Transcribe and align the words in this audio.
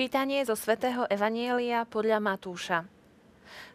Čítanie 0.00 0.40
zo 0.48 0.56
svätého 0.56 1.04
Evanielia 1.12 1.84
podľa 1.84 2.24
Matúša. 2.24 2.88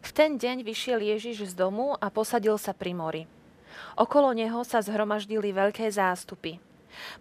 V 0.02 0.10
ten 0.10 0.34
deň 0.34 0.66
vyšiel 0.66 0.98
Ježiš 0.98 1.46
z 1.46 1.54
domu 1.54 1.94
a 1.94 2.10
posadil 2.10 2.58
sa 2.58 2.74
pri 2.74 2.98
mori. 2.98 3.30
Okolo 3.94 4.34
neho 4.34 4.58
sa 4.66 4.82
zhromaždili 4.82 5.54
veľké 5.54 5.86
zástupy. 5.86 6.58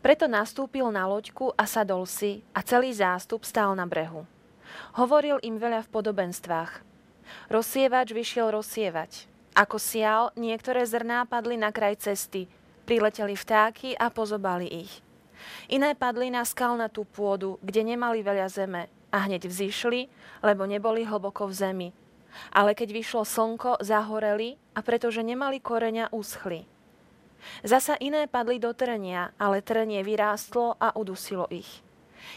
Preto 0.02 0.26
nastúpil 0.26 0.90
na 0.90 1.06
loďku 1.06 1.54
a 1.54 1.70
sadol 1.70 2.10
si 2.10 2.42
a 2.50 2.66
celý 2.66 2.98
zástup 2.98 3.46
stál 3.46 3.78
na 3.78 3.86
brehu. 3.86 4.26
Hovoril 4.98 5.38
im 5.46 5.62
veľa 5.62 5.86
v 5.86 5.92
podobenstvách. 5.94 6.82
Rozsievač 7.54 8.10
vyšiel 8.10 8.58
rozsievať. 8.58 9.30
Ako 9.54 9.78
sial, 9.78 10.34
niektoré 10.34 10.82
zrná 10.82 11.30
padli 11.30 11.62
na 11.62 11.70
kraj 11.70 12.02
cesty, 12.02 12.50
prileteli 12.90 13.38
vtáky 13.38 13.94
a 14.02 14.10
pozobali 14.10 14.66
ich. 14.66 15.05
Iné 15.70 15.98
padli 15.98 16.30
na 16.30 16.46
skalnatú 16.46 17.06
pôdu, 17.10 17.58
kde 17.66 17.96
nemali 17.96 18.22
veľa 18.22 18.48
zeme 18.50 18.92
a 19.10 19.18
hneď 19.26 19.48
vzýšli, 19.48 20.12
lebo 20.44 20.68
neboli 20.68 21.08
hlboko 21.08 21.48
v 21.48 21.54
zemi. 21.56 21.90
Ale 22.52 22.76
keď 22.76 22.92
vyšlo 22.92 23.24
slnko, 23.24 23.80
zahoreli 23.80 24.60
a 24.76 24.84
pretože 24.84 25.24
nemali 25.24 25.64
koreňa, 25.64 26.12
uschli. 26.12 26.68
Zasa 27.64 27.96
iné 28.02 28.28
padli 28.28 28.60
do 28.60 28.74
trenia, 28.74 29.32
ale 29.40 29.62
trnie 29.62 30.02
vyrástlo 30.04 30.76
a 30.82 30.92
udusilo 30.98 31.48
ich. 31.54 31.86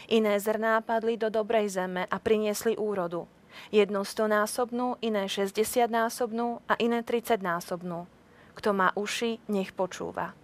Iné 0.07 0.37
zrná 0.37 0.79
padli 0.85 1.17
do 1.17 1.33
dobrej 1.33 1.73
zeme 1.73 2.05
a 2.05 2.17
priniesli 2.21 2.77
úrodu. 2.77 3.25
Jedno 3.73 4.05
stonásobnú, 4.05 5.01
iné 5.01 5.25
60 5.25 5.89
násobnú 5.89 6.61
a 6.69 6.77
iné 6.77 7.01
30 7.01 7.41
násobnú. 7.41 8.05
Kto 8.53 8.69
má 8.71 8.93
uši, 8.93 9.41
nech 9.49 9.73
počúva. 9.73 10.38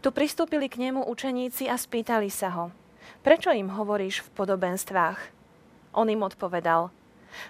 Tu 0.00 0.08
pristúpili 0.08 0.72
k 0.72 0.80
nemu 0.80 1.04
učeníci 1.04 1.68
a 1.68 1.76
spýtali 1.76 2.32
sa 2.32 2.48
ho, 2.56 2.72
prečo 3.20 3.52
im 3.52 3.68
hovoríš 3.68 4.24
v 4.24 4.32
podobenstvách? 4.32 5.20
On 5.92 6.08
im 6.08 6.24
odpovedal, 6.24 6.88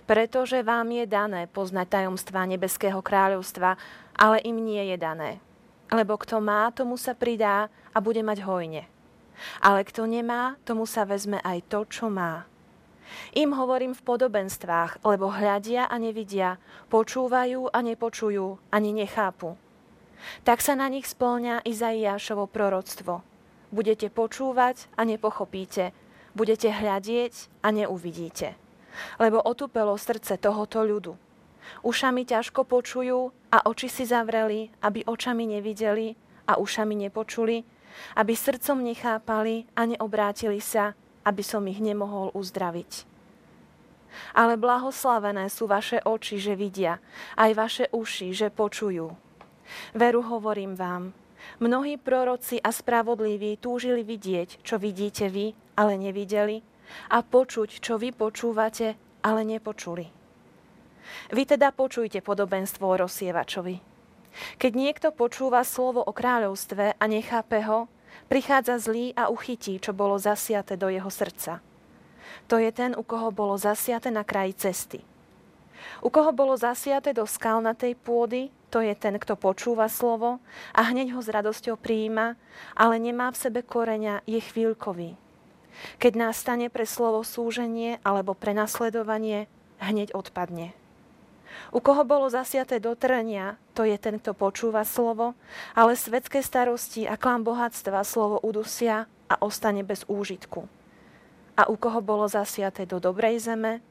pretože 0.03 0.67
vám 0.67 0.91
je 0.91 1.07
dané 1.07 1.47
poznať 1.47 2.03
tajomstvá 2.03 2.51
nebeského 2.51 2.99
kráľovstva, 3.07 3.79
ale 4.19 4.43
im 4.43 4.59
nie 4.59 4.83
je 4.91 4.99
dané. 4.99 5.39
Lebo 5.95 6.19
kto 6.19 6.43
má, 6.43 6.75
tomu 6.75 6.99
sa 6.99 7.15
pridá 7.15 7.71
a 7.95 8.03
bude 8.03 8.27
mať 8.27 8.43
hojne. 8.43 8.83
Ale 9.63 9.87
kto 9.87 10.11
nemá, 10.11 10.59
tomu 10.67 10.91
sa 10.91 11.07
vezme 11.07 11.39
aj 11.47 11.71
to, 11.71 11.87
čo 11.87 12.11
má. 12.11 12.51
Im 13.31 13.55
hovorím 13.55 13.95
v 13.95 14.03
podobenstvách, 14.03 15.07
lebo 15.07 15.31
hľadia 15.31 15.87
a 15.87 15.95
nevidia, 16.03 16.59
počúvajú 16.91 17.71
a 17.71 17.79
nepočujú, 17.79 18.59
ani 18.75 18.91
nechápu. 18.91 19.55
Tak 20.45 20.61
sa 20.61 20.77
na 20.77 20.89
nich 20.89 21.09
splňa 21.09 21.65
Izaiášovo 21.65 22.49
proroctvo. 22.49 23.25
Budete 23.71 24.11
počúvať 24.11 24.91
a 24.99 25.07
nepochopíte, 25.07 25.95
budete 26.35 26.71
hľadieť 26.75 27.63
a 27.63 27.71
neuvidíte. 27.71 28.59
Lebo 29.23 29.39
otupelo 29.39 29.95
srdce 29.95 30.37
tohoto 30.37 30.83
ľudu. 30.83 31.15
Ušami 31.87 32.27
ťažko 32.27 32.67
počujú 32.67 33.31
a 33.55 33.59
oči 33.63 33.87
si 33.87 34.03
zavreli, 34.03 34.75
aby 34.83 35.07
očami 35.07 35.47
nevideli 35.47 36.19
a 36.51 36.59
ušami 36.59 37.07
nepočuli, 37.07 37.63
aby 38.19 38.33
srdcom 38.35 38.83
nechápali 38.83 39.71
a 39.79 39.87
neobrátili 39.87 40.59
sa, 40.59 40.99
aby 41.23 41.43
som 41.47 41.63
ich 41.71 41.79
nemohol 41.79 42.35
uzdraviť. 42.35 43.07
Ale 44.35 44.59
blahoslavené 44.59 45.47
sú 45.47 45.71
vaše 45.71 46.03
oči, 46.03 46.43
že 46.43 46.59
vidia, 46.59 46.99
aj 47.39 47.51
vaše 47.55 47.85
uši, 47.95 48.35
že 48.35 48.51
počujú. 48.51 49.30
Veru 49.95 50.23
hovorím 50.23 50.75
vám, 50.75 51.13
mnohí 51.61 51.97
proroci 51.97 52.61
a 52.61 52.71
spravodliví 52.73 53.59
túžili 53.59 54.05
vidieť, 54.05 54.63
čo 54.63 54.77
vidíte 54.77 55.29
vy, 55.29 55.53
ale 55.77 55.97
nevideli, 55.97 56.63
a 57.11 57.23
počuť, 57.23 57.81
čo 57.81 57.97
vy 57.97 58.11
počúvate, 58.11 58.99
ale 59.23 59.41
nepočuli. 59.47 60.11
Vy 61.35 61.43
teda 61.47 61.75
počujte 61.75 62.23
podobenstvo 62.23 62.87
o 62.87 62.99
rozsievačovi. 62.99 63.83
Keď 64.63 64.73
niekto 64.79 65.09
počúva 65.11 65.67
slovo 65.67 66.07
o 66.07 66.13
kráľovstve 66.15 66.99
a 66.99 67.05
nechápe 67.11 67.67
ho, 67.67 67.91
prichádza 68.31 68.79
zlý 68.79 69.11
a 69.19 69.27
uchytí, 69.27 69.83
čo 69.83 69.91
bolo 69.91 70.19
zasiate 70.23 70.79
do 70.79 70.87
jeho 70.87 71.11
srdca. 71.11 71.59
To 72.47 72.59
je 72.63 72.71
ten, 72.71 72.95
u 72.95 73.03
koho 73.03 73.35
bolo 73.35 73.59
zasiate 73.59 74.11
na 74.11 74.23
kraji 74.23 74.55
cesty. 74.55 75.01
U 76.01 76.09
koho 76.09 76.33
bolo 76.33 76.57
zasiate 76.57 77.13
do 77.13 77.25
skalnatej 77.29 77.97
pôdy, 77.99 78.49
to 78.71 78.79
je 78.79 78.95
ten, 78.95 79.19
kto 79.19 79.35
počúva 79.35 79.91
slovo 79.91 80.39
a 80.71 80.81
hneď 80.87 81.13
ho 81.15 81.21
s 81.21 81.29
radosťou 81.29 81.75
prijíma, 81.75 82.39
ale 82.79 82.95
nemá 83.03 83.35
v 83.35 83.41
sebe 83.41 83.61
koreňa, 83.67 84.23
je 84.25 84.39
chvíľkový. 84.39 85.19
Keď 85.99 86.13
nastane 86.15 86.69
pre 86.69 86.87
slovo 86.87 87.25
súženie 87.27 87.99
alebo 88.07 88.37
pre 88.37 88.53
nasledovanie, 88.55 89.51
hneď 89.81 90.13
odpadne. 90.13 90.77
U 91.75 91.83
koho 91.83 92.07
bolo 92.07 92.31
zasiaté 92.31 92.79
do 92.79 92.95
trenia, 92.95 93.59
to 93.75 93.83
je 93.83 93.99
ten, 93.99 94.19
kto 94.19 94.35
počúva 94.35 94.87
slovo, 94.87 95.35
ale 95.75 95.99
svetské 95.99 96.43
starosti 96.43 97.07
a 97.07 97.19
klam 97.19 97.43
bohatstva 97.43 98.07
slovo 98.07 98.39
udusia 98.43 99.11
a 99.27 99.35
ostane 99.43 99.83
bez 99.83 100.07
úžitku. 100.07 100.67
A 101.59 101.67
u 101.67 101.75
koho 101.75 102.01
bolo 102.01 102.27
zasiaté 102.31 102.87
do 102.87 103.03
dobrej 103.03 103.43
zeme, 103.43 103.83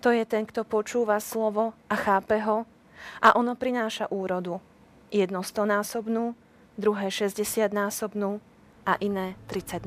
to 0.00 0.12
je 0.12 0.24
ten, 0.24 0.44
kto 0.46 0.64
počúva 0.64 1.20
slovo 1.20 1.72
a 1.88 1.94
chápe 1.96 2.40
ho 2.42 2.64
a 3.22 3.28
ono 3.36 3.54
prináša 3.54 4.08
úrodu. 4.10 4.60
Jedno 5.12 5.40
stonásobnú, 5.44 6.34
druhé 6.74 7.08
60 7.12 7.72
násobnú 7.72 8.42
a 8.84 8.98
iné 8.98 9.38
30 9.48 9.86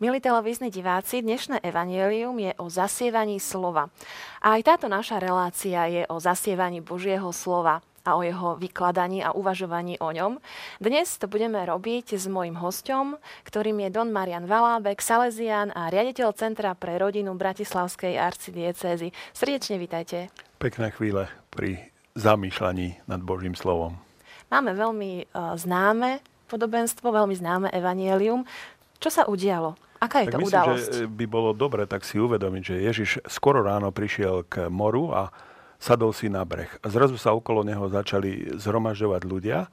Milí 0.00 0.16
televízni 0.16 0.72
diváci, 0.72 1.20
dnešné 1.20 1.60
evanielium 1.60 2.32
je 2.40 2.56
o 2.56 2.72
zasievaní 2.72 3.36
slova. 3.36 3.92
A 4.40 4.56
aj 4.56 4.64
táto 4.64 4.88
naša 4.88 5.20
relácia 5.20 5.84
je 5.92 6.08
o 6.08 6.16
zasievaní 6.16 6.80
Božieho 6.80 7.28
slova 7.36 7.84
a 8.00 8.16
o 8.16 8.24
jeho 8.24 8.56
vykladaní 8.56 9.20
a 9.20 9.36
uvažovaní 9.36 10.00
o 10.00 10.08
ňom. 10.08 10.40
Dnes 10.80 11.20
to 11.20 11.28
budeme 11.28 11.60
robiť 11.60 12.16
s 12.16 12.24
mojim 12.32 12.56
hostom, 12.56 13.20
ktorým 13.44 13.76
je 13.84 13.92
Don 13.92 14.08
Marian 14.08 14.48
Valábek, 14.48 15.04
Salesian 15.04 15.68
a 15.76 15.92
riaditeľ 15.92 16.32
Centra 16.32 16.72
pre 16.72 16.96
rodinu 16.96 17.36
Bratislavskej 17.36 18.16
arcidiecézy. 18.16 19.12
Srdečne 19.36 19.76
vitajte. 19.76 20.32
Pekné 20.56 20.96
chvíle 20.96 21.28
pri 21.52 21.92
zamýšľaní 22.16 23.04
nad 23.04 23.20
Božím 23.20 23.52
slovom. 23.52 24.00
Máme 24.48 24.72
veľmi 24.72 25.28
uh, 25.28 25.60
známe 25.60 26.24
podobenstvo, 26.48 27.12
veľmi 27.12 27.36
známe 27.36 27.68
evanielium. 27.68 28.48
Čo 28.96 29.12
sa 29.12 29.28
udialo? 29.28 29.89
Aká 30.00 30.24
je 30.24 30.32
tak 30.32 30.40
to 30.40 30.40
myslím, 30.40 30.56
udalosť? 30.56 30.90
že 30.96 31.04
by 31.12 31.26
bolo 31.28 31.50
dobre 31.52 31.84
tak 31.84 32.08
si 32.08 32.16
uvedomiť, 32.16 32.62
že 32.64 32.76
Ježiš 32.80 33.10
skoro 33.28 33.60
ráno 33.60 33.92
prišiel 33.92 34.48
k 34.48 34.72
moru 34.72 35.12
a 35.12 35.28
sadol 35.76 36.16
si 36.16 36.32
na 36.32 36.40
breh. 36.48 36.72
A 36.80 36.88
zrazu 36.88 37.20
sa 37.20 37.36
okolo 37.36 37.60
neho 37.60 37.84
začali 37.92 38.56
zhromažďovať 38.56 39.22
ľudia 39.28 39.68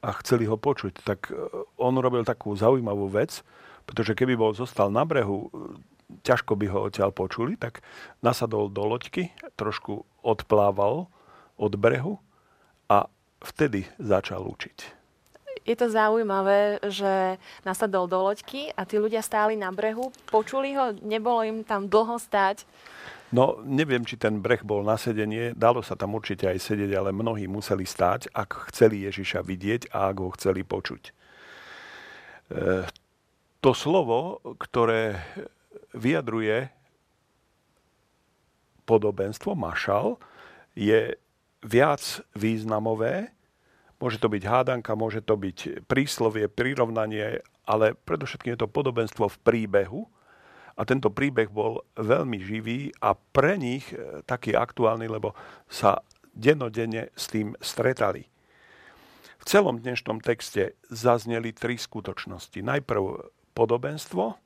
a 0.00 0.08
chceli 0.24 0.48
ho 0.48 0.56
počuť. 0.56 1.04
Tak 1.04 1.28
e, 1.28 1.32
on 1.76 1.92
robil 2.00 2.24
takú 2.24 2.56
zaujímavú 2.56 3.12
vec, 3.12 3.44
pretože 3.84 4.16
keby 4.16 4.36
bol 4.36 4.56
zostal 4.56 4.88
na 4.88 5.04
brehu, 5.04 5.48
e, 5.48 5.76
ťažko 6.24 6.56
by 6.56 6.66
ho 6.72 6.78
odtiaľ 6.88 7.12
počuli, 7.12 7.60
tak 7.60 7.84
nasadol 8.24 8.72
do 8.72 8.80
loďky, 8.84 9.32
trošku 9.60 10.08
odplával 10.24 11.08
od 11.60 11.72
brehu 11.76 12.16
a 12.88 13.12
vtedy 13.44 13.84
začal 14.00 14.44
učiť 14.48 14.96
je 15.66 15.74
to 15.74 15.90
zaujímavé, 15.90 16.78
že 16.86 17.36
nasadol 17.66 18.06
do 18.06 18.22
loďky 18.22 18.70
a 18.72 18.86
tí 18.86 19.02
ľudia 19.02 19.20
stáli 19.20 19.58
na 19.58 19.74
brehu, 19.74 20.14
počuli 20.30 20.78
ho, 20.78 20.94
nebolo 21.02 21.42
im 21.42 21.66
tam 21.66 21.90
dlho 21.90 22.16
stáť. 22.22 22.62
No, 23.34 23.58
neviem, 23.66 24.06
či 24.06 24.14
ten 24.14 24.38
breh 24.38 24.62
bol 24.62 24.86
na 24.86 24.94
sedenie, 24.94 25.50
dalo 25.50 25.82
sa 25.82 25.98
tam 25.98 26.14
určite 26.14 26.46
aj 26.46 26.62
sedieť, 26.62 26.94
ale 26.94 27.10
mnohí 27.10 27.50
museli 27.50 27.82
stáť, 27.82 28.30
ak 28.30 28.70
chceli 28.70 29.02
Ježiša 29.02 29.42
vidieť 29.42 29.90
a 29.90 30.14
ak 30.14 30.16
ho 30.22 30.30
chceli 30.38 30.62
počuť. 30.62 31.02
E, 31.04 31.12
to 33.58 33.70
slovo, 33.74 34.38
ktoré 34.62 35.18
vyjadruje 35.90 36.70
podobenstvo, 38.86 39.58
mašal, 39.58 40.22
je 40.78 41.18
viac 41.66 42.00
významové, 42.38 43.35
Môže 43.96 44.20
to 44.20 44.28
byť 44.28 44.42
hádanka, 44.44 44.92
môže 44.92 45.24
to 45.24 45.40
byť 45.40 45.88
príslovie, 45.88 46.52
prirovnanie, 46.52 47.40
ale 47.64 47.96
predovšetkým 47.96 48.54
je 48.54 48.60
to 48.60 48.68
podobenstvo 48.68 49.24
v 49.32 49.40
príbehu 49.40 50.04
A 50.76 50.84
tento 50.84 51.08
príbeh 51.08 51.48
bol 51.48 51.80
veľmi 51.96 52.36
živý 52.36 52.92
a 53.00 53.16
pre 53.16 53.56
nich 53.56 53.88
e, 53.96 54.20
taký 54.28 54.52
aktuálny, 54.52 55.08
lebo 55.08 55.32
sa 55.72 56.04
denodenne 56.36 57.08
s 57.16 57.32
tým 57.32 57.56
stretali. 57.64 58.28
V 59.40 59.44
celom 59.48 59.80
dnešnom 59.80 60.20
texte 60.20 60.76
zazneli 60.92 61.56
tri 61.56 61.80
skutočnosti. 61.80 62.60
Najprv 62.60 63.32
podobenstvo, 63.56 64.36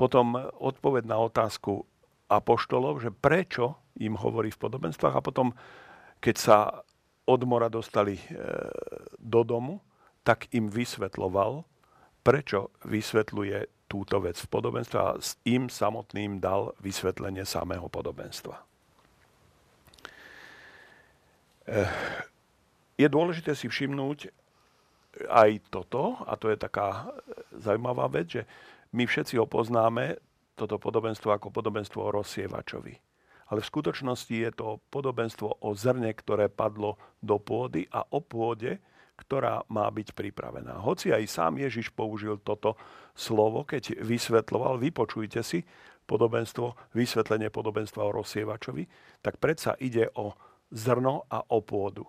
potom 0.00 0.26
odpoveď 0.40 1.04
na 1.04 1.20
otázku 1.20 1.84
apoštolov, 2.32 3.04
že 3.04 3.12
prečo 3.12 3.76
im 4.00 4.16
hovorí 4.16 4.48
v 4.48 4.60
podobenstvách 4.64 5.12
a 5.12 5.20
potom, 5.20 5.52
keď 6.24 6.36
sa 6.40 6.58
od 7.30 7.46
mora 7.46 7.70
dostali 7.70 8.18
e, 8.18 8.24
do 9.22 9.46
domu, 9.46 9.78
tak 10.26 10.50
im 10.50 10.66
vysvetloval, 10.66 11.62
prečo 12.26 12.74
vysvetľuje 12.82 13.86
túto 13.90 14.22
vec 14.22 14.38
v 14.38 14.48
podobenstve 14.50 14.98
a 14.98 15.18
s 15.18 15.34
im 15.46 15.66
samotným 15.66 16.38
dal 16.38 16.74
vysvetlenie 16.78 17.42
samého 17.42 17.90
podobenstva. 17.90 18.70
Eh, 21.70 21.90
je 22.98 23.08
dôležité 23.10 23.54
si 23.58 23.66
všimnúť 23.66 24.30
aj 25.26 25.50
toto, 25.74 26.22
a 26.26 26.38
to 26.38 26.50
je 26.50 26.58
taká 26.58 27.10
zaujímavá 27.54 28.06
vec, 28.06 28.26
že 28.38 28.42
my 28.94 29.06
všetci 29.06 29.38
ho 29.38 29.46
poznáme, 29.46 30.18
toto 30.54 30.78
podobenstvo 30.78 31.34
ako 31.34 31.50
podobenstvo 31.50 31.98
o 31.98 32.14
rozsievačovi. 32.14 33.09
Ale 33.50 33.58
v 33.60 33.70
skutočnosti 33.70 34.30
je 34.30 34.50
to 34.54 34.78
podobenstvo 34.94 35.58
o 35.60 35.74
zrne, 35.74 36.14
ktoré 36.14 36.46
padlo 36.46 36.96
do 37.18 37.42
pôdy 37.42 37.90
a 37.90 38.06
o 38.06 38.22
pôde, 38.22 38.78
ktorá 39.18 39.66
má 39.68 39.90
byť 39.90 40.16
pripravená. 40.16 40.80
Hoci 40.80 41.12
aj 41.12 41.28
sám 41.28 41.60
Ježiš 41.60 41.92
použil 41.92 42.40
toto 42.40 42.78
slovo, 43.12 43.68
keď 43.68 44.00
vysvetloval, 44.00 44.80
vypočujte 44.80 45.44
si 45.44 45.60
podobenstvo, 46.08 46.96
vysvetlenie 46.96 47.52
podobenstva 47.52 48.06
o 48.06 48.14
rozsievačovi, 48.16 48.88
tak 49.20 49.36
predsa 49.36 49.76
ide 49.78 50.08
o 50.16 50.32
zrno 50.72 51.28
a 51.28 51.44
o 51.52 51.60
pôdu. 51.60 52.08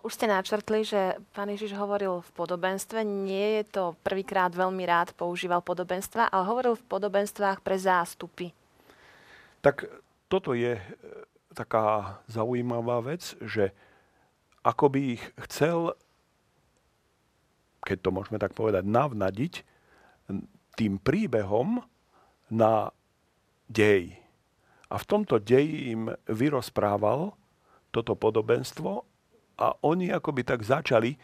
Už 0.00 0.16
ste 0.16 0.24
načrtli, 0.24 0.80
že 0.80 1.20
pán 1.36 1.52
Ježiš 1.52 1.76
hovoril 1.76 2.24
v 2.24 2.30
podobenstve. 2.32 3.04
Nie 3.04 3.60
je 3.60 3.64
to 3.68 3.82
prvýkrát 4.00 4.48
veľmi 4.48 4.80
rád 4.88 5.12
používal 5.12 5.60
podobenstva, 5.60 6.32
ale 6.32 6.48
hovoril 6.48 6.72
v 6.80 6.88
podobenstvách 6.88 7.60
pre 7.60 7.76
zástupy. 7.76 8.48
Tak 9.64 9.88
toto 10.28 10.52
je 10.52 10.76
e, 10.76 10.82
taká 11.56 12.20
zaujímavá 12.28 13.00
vec, 13.00 13.32
že 13.40 13.72
ako 14.60 14.92
by 14.92 15.00
ich 15.16 15.24
chcel, 15.48 15.96
keď 17.80 17.98
to 18.04 18.10
môžeme 18.12 18.36
tak 18.36 18.52
povedať, 18.52 18.84
navnadiť 18.84 19.64
tým 20.76 21.00
príbehom 21.00 21.80
na 22.52 22.92
dej. 23.72 24.20
A 24.92 25.00
v 25.00 25.08
tomto 25.08 25.40
deji 25.40 25.96
im 25.96 26.12
vyrozprával 26.28 27.32
toto 27.88 28.12
podobenstvo 28.12 29.04
a 29.56 29.66
oni 29.80 30.12
akoby 30.12 30.44
tak 30.44 30.60
začali, 30.60 31.16
e, 31.16 31.18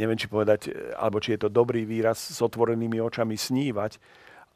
neviem 0.00 0.16
či 0.16 0.32
povedať, 0.32 0.72
alebo 0.96 1.20
či 1.20 1.36
je 1.36 1.44
to 1.44 1.50
dobrý 1.52 1.84
výraz, 1.84 2.32
s 2.32 2.40
otvorenými 2.40 3.04
očami 3.04 3.36
snívať 3.36 4.00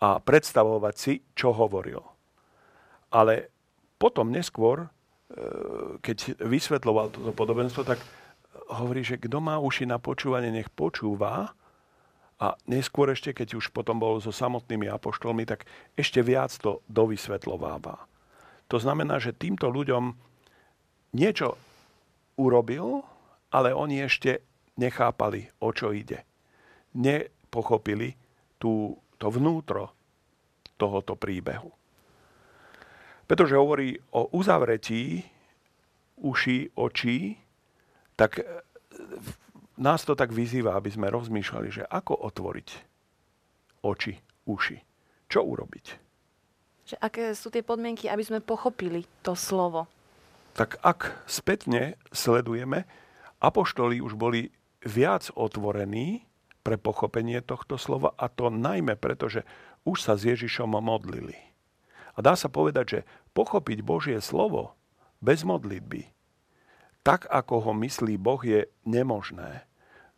a 0.01 0.17
predstavovať 0.17 0.95
si, 0.97 1.13
čo 1.37 1.53
hovoril. 1.53 2.10
Ale 3.11 3.51
potom 3.99 4.31
neskôr 4.31 4.89
Eh, 5.31 6.03
keď 6.03 6.43
vysvetloval 6.43 7.15
toto 7.15 7.31
podobenstvo, 7.31 7.87
tak 7.87 8.03
hovorí, 8.67 9.07
že 9.07 9.15
kto 9.15 9.39
má 9.39 9.63
uši 9.63 9.87
na 9.87 10.03
počúvanie, 10.03 10.51
nech 10.51 10.67
počúva. 10.75 11.55
A 12.41 12.47
neskôr 12.67 13.15
ešte, 13.15 13.31
keď 13.37 13.61
už 13.61 13.71
potom 13.71 14.01
bol 14.03 14.19
so 14.19 14.35
samotnými 14.35 14.91
apoštolmi, 14.91 15.47
tak 15.47 15.71
ešte 15.95 16.25
viac 16.25 16.51
to 16.59 16.83
dovysvetlováva. 16.91 18.11
To 18.73 18.77
znamená, 18.81 19.23
že 19.23 19.37
týmto 19.37 19.71
ľuďom 19.71 20.17
niečo 21.15 21.55
urobil, 22.35 23.07
ale 23.55 23.77
oni 23.77 24.03
ešte 24.03 24.43
nechápali, 24.81 25.47
o 25.63 25.71
čo 25.71 25.93
ide. 25.93 26.25
Nepochopili 26.97 28.17
tú, 28.57 28.99
to 29.21 29.27
vnútro 29.31 29.93
tohoto 30.81 31.15
príbehu 31.15 31.80
pretože 33.31 33.55
hovorí 33.55 33.95
o 34.11 34.27
uzavretí 34.35 35.23
uší, 36.19 36.75
očí, 36.75 37.39
tak 38.19 38.43
e, 38.43 38.45
nás 39.79 40.03
to 40.03 40.19
tak 40.19 40.35
vyzýva, 40.35 40.75
aby 40.75 40.91
sme 40.91 41.15
rozmýšľali, 41.15 41.69
že 41.71 41.87
ako 41.87 42.27
otvoriť 42.27 42.69
oči, 43.87 44.19
uši. 44.51 44.77
Čo 45.31 45.47
urobiť? 45.47 45.87
Že 46.91 46.97
aké 46.99 47.31
sú 47.39 47.55
tie 47.55 47.63
podmienky, 47.63 48.11
aby 48.11 48.27
sme 48.27 48.43
pochopili 48.43 49.07
to 49.23 49.39
slovo? 49.39 49.87
Tak 50.59 50.83
ak 50.83 51.23
spätne 51.31 51.95
sledujeme, 52.11 52.83
apoštoli 53.39 54.03
už 54.03 54.19
boli 54.19 54.51
viac 54.83 55.31
otvorení 55.39 56.27
pre 56.67 56.75
pochopenie 56.75 57.39
tohto 57.47 57.79
slova 57.79 58.11
a 58.19 58.27
to 58.27 58.51
najmä 58.51 58.99
preto, 58.99 59.31
že 59.31 59.47
už 59.87 60.03
sa 60.03 60.19
s 60.19 60.27
Ježišom 60.27 60.75
modlili. 60.83 61.50
A 62.15 62.19
dá 62.23 62.35
sa 62.35 62.51
povedať, 62.51 62.85
že 62.89 63.01
pochopiť 63.33 63.79
Božie 63.85 64.19
slovo 64.19 64.75
bez 65.23 65.47
modlitby, 65.47 66.11
tak 67.01 67.29
ako 67.29 67.71
ho 67.71 67.73
myslí 67.77 68.21
Boh, 68.21 68.41
je 68.41 68.69
nemožné. 68.85 69.65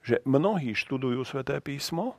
Že 0.02 0.23
mnohí 0.26 0.75
študujú 0.75 1.23
sväté 1.23 1.62
písmo, 1.62 2.19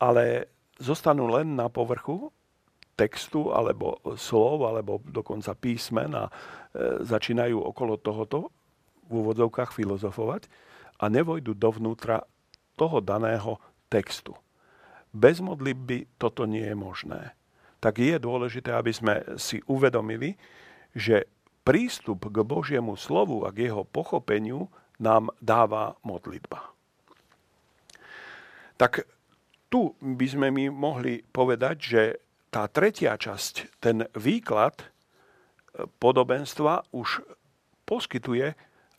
ale 0.00 0.48
zostanú 0.80 1.28
len 1.28 1.56
na 1.56 1.68
povrchu 1.68 2.32
textu 2.96 3.52
alebo 3.52 4.00
slov, 4.16 4.64
alebo 4.64 5.04
dokonca 5.04 5.52
písmen 5.52 6.16
a 6.16 6.24
e, 6.28 6.32
začínajú 7.04 7.60
okolo 7.60 8.00
tohoto 8.00 8.48
v 9.04 9.20
úvodzovkách 9.20 9.76
filozofovať 9.76 10.48
a 10.96 11.12
nevojdu 11.12 11.52
dovnútra 11.52 12.24
toho 12.72 13.04
daného 13.04 13.60
textu. 13.92 14.32
Bez 15.12 15.44
modlitby 15.44 16.16
toto 16.16 16.48
nie 16.48 16.64
je 16.64 16.76
možné 16.76 17.36
tak 17.86 18.02
je 18.02 18.18
dôležité, 18.18 18.74
aby 18.74 18.90
sme 18.90 19.14
si 19.38 19.62
uvedomili, 19.70 20.34
že 20.90 21.30
prístup 21.62 22.34
k 22.34 22.42
Božiemu 22.42 22.98
slovu 22.98 23.46
a 23.46 23.54
k 23.54 23.70
jeho 23.70 23.86
pochopeniu 23.86 24.66
nám 24.98 25.30
dáva 25.38 25.94
modlitba. 26.02 26.66
Tak 28.74 29.06
tu 29.70 29.94
by 30.02 30.26
sme 30.26 30.50
mi 30.50 30.66
mohli 30.66 31.22
povedať, 31.22 31.76
že 31.78 32.02
tá 32.50 32.66
tretia 32.66 33.14
časť, 33.14 33.78
ten 33.78 34.02
výklad 34.18 34.82
e, 34.82 34.86
podobenstva 35.86 36.90
už 36.90 37.22
poskytuje 37.86 38.50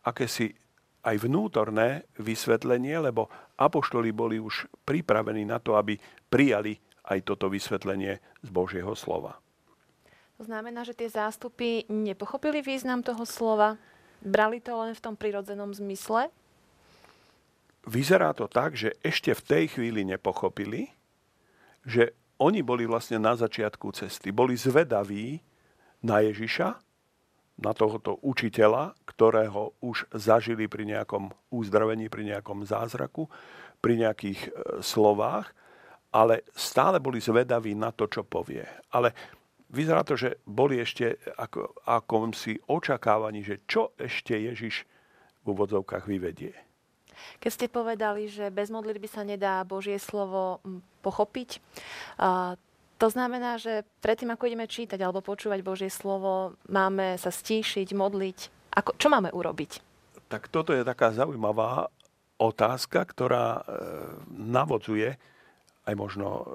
akési 0.07 0.55
aj 1.03 1.27
vnútorné 1.27 2.07
vysvetlenie, 2.23 3.03
lebo 3.03 3.27
apoštoli 3.59 4.15
boli 4.15 4.39
už 4.39 4.71
pripravení 4.87 5.43
na 5.43 5.59
to, 5.59 5.75
aby 5.75 5.99
prijali 6.31 6.86
aj 7.07 7.19
toto 7.23 7.47
vysvetlenie 7.47 8.19
z 8.43 8.49
Božieho 8.51 8.91
slova. 8.93 9.39
To 10.37 10.45
znamená, 10.45 10.85
že 10.85 10.93
tie 10.93 11.09
zástupy 11.09 11.89
nepochopili 11.89 12.61
význam 12.61 13.01
toho 13.01 13.25
slova? 13.25 13.79
Brali 14.21 14.61
to 14.61 14.75
len 14.77 14.93
v 14.93 15.01
tom 15.01 15.17
prirodzenom 15.17 15.73
zmysle? 15.73 16.29
Vyzerá 17.87 18.35
to 18.35 18.45
tak, 18.45 18.75
že 18.75 18.93
ešte 19.01 19.33
v 19.33 19.41
tej 19.41 19.63
chvíli 19.73 20.03
nepochopili, 20.03 20.91
že 21.87 22.13
oni 22.37 22.61
boli 22.61 22.85
vlastne 22.85 23.17
na 23.17 23.33
začiatku 23.33 23.89
cesty. 23.95 24.29
Boli 24.29 24.53
zvedaví 24.53 25.41
na 26.05 26.21
Ježiša, 26.21 26.77
na 27.57 27.73
tohoto 27.73 28.21
učiteľa, 28.21 28.93
ktorého 29.09 29.73
už 29.81 30.05
zažili 30.13 30.69
pri 30.69 30.85
nejakom 30.85 31.33
uzdravení, 31.49 32.05
pri 32.05 32.37
nejakom 32.37 32.61
zázraku, 32.61 33.25
pri 33.81 34.05
nejakých 34.05 34.39
e, 34.45 34.49
slovách 34.85 35.49
ale 36.11 36.47
stále 36.55 37.03
boli 37.03 37.19
zvedaví 37.19 37.75
na 37.75 37.91
to, 37.91 38.07
čo 38.07 38.23
povie. 38.23 38.63
Ale 38.95 39.11
vyzerá 39.71 40.03
to, 40.07 40.15
že 40.15 40.39
boli 40.47 40.79
ešte 40.79 41.19
ako, 41.35 41.83
ako 41.83 42.15
si 42.31 42.55
očakávaní, 42.55 43.43
že 43.43 43.63
čo 43.67 43.91
ešte 43.99 44.35
Ježiš 44.35 44.87
v 45.43 45.45
úvodzovkách 45.51 46.07
vyvedie. 46.07 46.55
Keď 47.41 47.51
ste 47.51 47.67
povedali, 47.67 48.29
že 48.29 48.53
bez 48.53 48.69
modlitby 48.69 49.07
sa 49.09 49.25
nedá 49.25 49.65
Božie 49.65 49.97
slovo 49.97 50.61
pochopiť, 51.01 51.57
to 52.97 53.07
znamená, 53.13 53.61
že 53.61 53.85
predtým, 54.01 54.33
ako 54.33 54.49
ideme 54.49 54.65
čítať 54.69 54.97
alebo 55.01 55.21
počúvať 55.21 55.61
Božie 55.61 55.89
slovo, 55.89 56.57
máme 56.69 57.17
sa 57.21 57.29
stíšiť, 57.29 57.93
modliť. 57.93 58.37
Ako, 58.73 58.97
čo 58.97 59.07
máme 59.09 59.29
urobiť? 59.33 59.81
Tak 60.29 60.49
toto 60.49 60.73
je 60.73 60.85
taká 60.85 61.13
zaujímavá 61.13 61.89
otázka, 62.37 63.01
ktorá 63.05 63.45
e, 63.57 63.61
navodzuje 64.33 65.17
aj 65.87 65.95
možno, 65.95 66.27
e, 66.27 66.45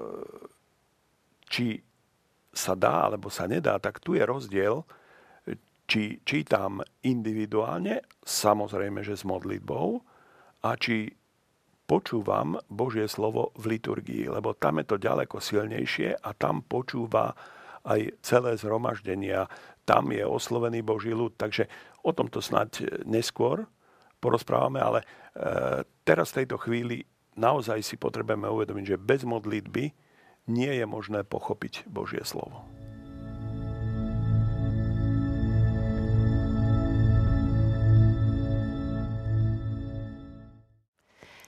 či 1.49 1.65
sa 2.53 2.77
dá 2.77 3.09
alebo 3.09 3.33
sa 3.33 3.49
nedá, 3.49 3.81
tak 3.81 3.97
tu 3.99 4.13
je 4.13 4.21
rozdiel, 4.21 4.85
či 5.83 6.23
čítam 6.23 6.79
individuálne, 7.03 8.05
samozrejme, 8.23 9.03
že 9.03 9.19
s 9.19 9.27
modlitbou, 9.27 9.99
a 10.63 10.79
či 10.79 11.11
počúvam 11.83 12.55
Božie 12.71 13.11
slovo 13.11 13.51
v 13.59 13.75
liturgii, 13.75 14.31
lebo 14.31 14.55
tam 14.55 14.79
je 14.79 14.85
to 14.87 14.97
ďaleko 14.97 15.43
silnejšie 15.43 16.15
a 16.23 16.29
tam 16.31 16.63
počúva 16.63 17.35
aj 17.83 18.15
celé 18.23 18.55
zhromaždenia, 18.55 19.51
tam 19.83 20.15
je 20.15 20.23
oslovený 20.23 20.79
Boží 20.79 21.11
ľud. 21.11 21.35
Takže 21.35 21.67
o 22.07 22.15
tomto 22.15 22.39
snáď 22.39 23.03
neskôr 23.03 23.67
porozprávame, 24.23 24.79
ale 24.79 24.99
e, 25.03 25.05
teraz 26.07 26.31
v 26.31 26.43
tejto 26.43 26.55
chvíli 26.63 27.03
naozaj 27.35 27.81
si 27.85 27.95
potrebujeme 27.95 28.49
uvedomiť, 28.49 28.95
že 28.95 29.01
bez 29.01 29.21
modlitby 29.23 29.93
nie 30.49 30.71
je 30.71 30.85
možné 30.85 31.23
pochopiť 31.23 31.87
Božie 31.87 32.21
slovo. 32.27 32.65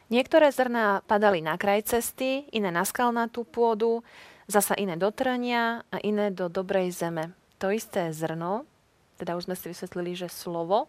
Niektoré 0.05 0.53
zrná 0.53 1.01
padali 1.09 1.41
na 1.41 1.57
kraj 1.57 1.89
cesty, 1.89 2.45
iné 2.53 2.69
na 2.69 2.85
skalnatú 2.85 3.41
pôdu, 3.41 4.05
zasa 4.45 4.77
iné 4.77 4.93
do 5.01 5.09
trania 5.09 5.81
a 5.89 5.97
iné 6.05 6.29
do 6.29 6.45
dobrej 6.45 6.93
zeme. 6.93 7.33
To 7.57 7.73
isté 7.73 8.13
zrno, 8.13 8.69
teda 9.17 9.33
už 9.33 9.49
sme 9.49 9.57
si 9.57 9.73
vysvetlili, 9.73 10.13
že 10.13 10.29
slovo, 10.29 10.87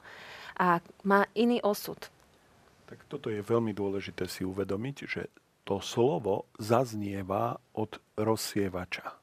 a 0.57 0.81
má 1.05 1.29
iný 1.37 1.61
osud. 1.65 1.97
Tak 2.87 3.11
toto 3.11 3.29
je 3.29 3.43
veľmi 3.43 3.75
dôležité 3.75 4.31
si 4.31 4.47
uvedomiť, 4.47 4.97
že 5.07 5.23
to 5.67 5.83
slovo 5.83 6.47
zaznieva 6.63 7.59
od 7.75 7.99
rozsievača. 8.15 9.19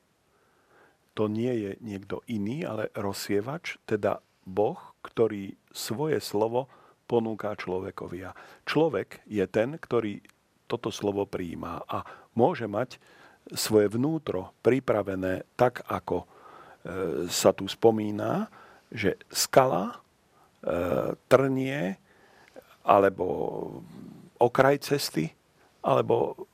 To 1.16 1.32
nie 1.32 1.54
je 1.56 1.72
niekto 1.80 2.20
iný, 2.28 2.68
ale 2.68 2.92
rozsievač, 2.92 3.80
teda 3.88 4.20
Boh, 4.44 4.80
ktorý 5.00 5.56
svoje 5.72 6.20
slovo 6.20 6.68
ponúka 7.08 7.56
človekovi. 7.56 8.20
A 8.28 8.36
človek 8.68 9.24
je 9.30 9.46
ten, 9.48 9.80
ktorý 9.80 10.20
toto 10.68 10.92
slovo 10.92 11.24
prijíma 11.24 11.88
a 11.88 12.04
môže 12.36 12.68
mať 12.68 13.00
svoje 13.54 13.92
vnútro 13.92 14.56
pripravené 14.66 15.48
tak, 15.56 15.86
ako 15.88 16.24
e, 16.24 16.28
sa 17.30 17.52
tu 17.54 17.70
spomína, 17.70 18.48
že 18.90 19.20
skala, 19.30 19.94
e, 19.94 19.96
trnie, 21.28 22.03
alebo 22.84 23.26
okraj 24.40 24.84
cesty, 24.84 25.32
alebo 25.84 26.48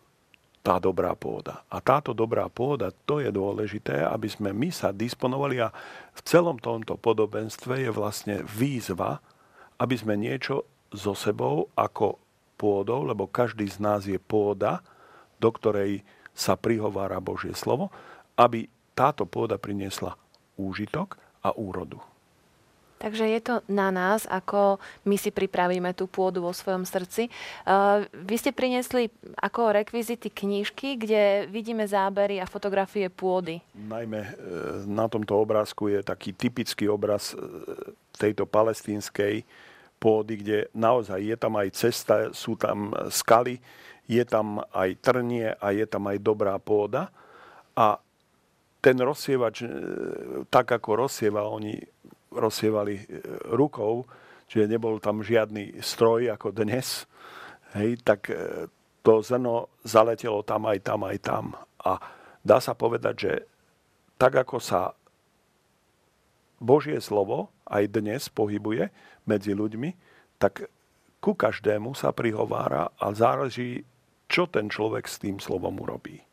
tá 0.60 0.78
dobrá 0.78 1.16
pôda. 1.16 1.64
A 1.72 1.80
táto 1.80 2.12
dobrá 2.12 2.46
pôda, 2.52 2.92
to 3.08 3.24
je 3.24 3.32
dôležité, 3.32 4.04
aby 4.06 4.28
sme 4.28 4.52
my 4.52 4.70
sa 4.70 4.94
disponovali 4.94 5.64
a 5.64 5.74
v 6.14 6.22
celom 6.28 6.60
tomto 6.60 7.00
podobenstve 7.00 7.88
je 7.88 7.92
vlastne 7.94 8.44
výzva, 8.44 9.24
aby 9.80 9.96
sme 9.96 10.20
niečo 10.20 10.68
so 10.92 11.16
sebou 11.16 11.72
ako 11.74 12.20
pôdou, 12.60 13.08
lebo 13.08 13.32
každý 13.32 13.66
z 13.72 13.80
nás 13.80 14.04
je 14.04 14.20
pôda, 14.20 14.84
do 15.40 15.50
ktorej 15.50 16.04
sa 16.36 16.60
prihovára 16.60 17.24
Božie 17.24 17.56
slovo, 17.56 17.88
aby 18.36 18.68
táto 18.92 19.24
pôda 19.24 19.56
priniesla 19.56 20.20
úžitok 20.60 21.16
a 21.40 21.56
úrodu. 21.56 22.04
Takže 23.00 23.24
je 23.32 23.40
to 23.40 23.56
na 23.72 23.96
nás, 23.96 24.28
ako 24.28 24.76
my 25.08 25.16
si 25.16 25.32
pripravíme 25.32 25.96
tú 25.96 26.12
pôdu 26.12 26.44
vo 26.44 26.52
svojom 26.52 26.84
srdci. 26.84 27.32
Vy 28.12 28.36
ste 28.36 28.52
priniesli 28.52 29.08
ako 29.40 29.72
rekvizity 29.72 30.28
knižky, 30.28 31.00
kde 31.00 31.48
vidíme 31.48 31.88
zábery 31.88 32.44
a 32.44 32.46
fotografie 32.46 33.08
pôdy. 33.08 33.64
Najmä 33.72 34.20
e, 34.20 34.32
na 34.84 35.08
tomto 35.08 35.40
obrázku 35.40 35.88
je 35.88 36.04
taký 36.04 36.36
typický 36.36 36.92
obraz 36.92 37.32
e, 37.32 37.40
tejto 38.20 38.44
palestínskej 38.44 39.48
pôdy, 39.96 40.44
kde 40.44 40.58
naozaj 40.76 41.24
je 41.24 41.38
tam 41.40 41.56
aj 41.56 41.70
cesta, 41.72 42.16
sú 42.36 42.60
tam 42.60 42.92
skaly, 43.08 43.64
je 44.12 44.24
tam 44.28 44.60
aj 44.76 45.00
trnie 45.00 45.56
a 45.56 45.72
je 45.72 45.88
tam 45.88 46.04
aj 46.12 46.20
dobrá 46.20 46.60
pôda. 46.60 47.08
A 47.80 47.96
ten 48.80 48.96
rozsievač, 49.00 49.64
e, 49.64 49.70
tak 50.48 50.72
ako 50.72 51.08
rozsieval, 51.08 51.52
oni 51.52 51.80
rozsievali 52.34 52.96
e, 52.96 53.04
rukou, 53.54 54.06
čiže 54.50 54.70
nebol 54.70 54.98
tam 55.02 55.22
žiadny 55.22 55.82
stroj 55.82 56.34
ako 56.34 56.54
dnes, 56.54 57.06
hej, 57.78 58.02
tak 58.02 58.30
e, 58.30 58.68
to 59.02 59.22
zrno 59.22 59.70
zaletelo 59.86 60.46
tam 60.46 60.70
aj 60.70 60.80
tam, 60.86 61.00
aj 61.06 61.18
tam. 61.22 61.46
A 61.86 61.98
dá 62.44 62.58
sa 62.62 62.76
povedať, 62.76 63.16
že 63.18 63.34
tak 64.20 64.36
ako 64.36 64.60
sa 64.60 64.94
Božie 66.60 67.00
slovo 67.00 67.50
aj 67.66 67.88
dnes 67.88 68.28
pohybuje 68.28 68.92
medzi 69.24 69.56
ľuďmi, 69.56 69.96
tak 70.36 70.68
ku 71.24 71.36
každému 71.36 71.96
sa 71.96 72.12
prihovára 72.12 72.92
a 73.00 73.12
záleží, 73.16 73.84
čo 74.28 74.48
ten 74.48 74.68
človek 74.68 75.08
s 75.08 75.20
tým 75.20 75.40
slovom 75.40 75.80
urobí. 75.80 76.29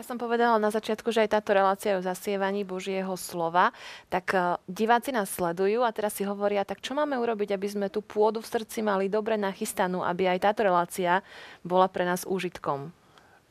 Ja 0.00 0.08
som 0.08 0.16
povedala 0.16 0.56
na 0.56 0.72
začiatku, 0.72 1.12
že 1.12 1.28
aj 1.28 1.36
táto 1.36 1.52
relácia 1.52 1.92
je 1.92 2.00
o 2.00 2.08
zasievaní 2.08 2.64
Božieho 2.64 3.12
slova. 3.20 3.68
Tak 4.08 4.26
uh, 4.32 4.56
diváci 4.64 5.12
nás 5.12 5.28
sledujú 5.28 5.84
a 5.84 5.92
teraz 5.92 6.16
si 6.16 6.24
hovoria, 6.24 6.64
tak 6.64 6.80
čo 6.80 6.96
máme 6.96 7.20
urobiť, 7.20 7.52
aby 7.52 7.68
sme 7.68 7.92
tú 7.92 8.00
pôdu 8.00 8.40
v 8.40 8.48
srdci 8.48 8.80
mali 8.80 9.12
dobre 9.12 9.36
nachystanú, 9.36 10.00
aby 10.00 10.24
aj 10.32 10.40
táto 10.40 10.64
relácia 10.64 11.20
bola 11.60 11.84
pre 11.84 12.08
nás 12.08 12.24
úžitkom? 12.24 12.88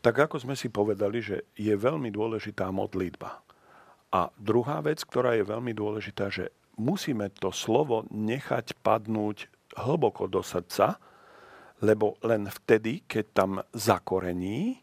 Tak 0.01 0.25
ako 0.25 0.41
sme 0.41 0.57
si 0.57 0.73
povedali, 0.73 1.21
že 1.21 1.45
je 1.53 1.69
veľmi 1.69 2.09
dôležitá 2.09 2.73
modlitba. 2.73 3.45
A 4.09 4.33
druhá 4.33 4.81
vec, 4.81 5.05
ktorá 5.05 5.37
je 5.37 5.45
veľmi 5.45 5.77
dôležitá, 5.77 6.33
že 6.33 6.49
musíme 6.81 7.29
to 7.29 7.53
slovo 7.53 8.09
nechať 8.09 8.73
padnúť 8.81 9.45
hlboko 9.77 10.25
do 10.25 10.41
srdca, 10.41 10.97
lebo 11.85 12.17
len 12.25 12.49
vtedy, 12.49 13.05
keď 13.05 13.25
tam 13.37 13.61
zakorení, 13.69 14.81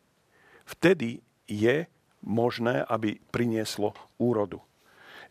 vtedy 0.63 1.27
je 1.47 1.87
možné, 2.27 2.83
aby 2.87 3.23
prinieslo 3.31 3.95
úrodu. 4.19 4.61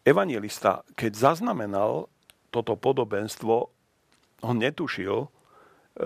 Evangelista, 0.05 0.85
keď 0.95 1.11
zaznamenal 1.13 2.07
toto 2.53 2.77
podobenstvo, 2.79 3.55
on 4.45 4.55
netušil, 4.61 5.25
e, 5.25 5.27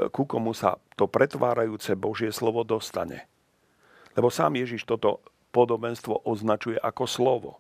ku 0.10 0.26
komu 0.26 0.56
sa 0.56 0.82
to 0.98 1.06
pretvárajúce 1.06 1.94
Božie 1.94 2.34
slovo 2.34 2.66
dostane. 2.66 3.30
Lebo 4.18 4.34
sám 4.34 4.58
Ježiš 4.58 4.88
toto 4.88 5.22
podobenstvo 5.54 6.26
označuje 6.26 6.78
ako 6.80 7.04
slovo. 7.06 7.52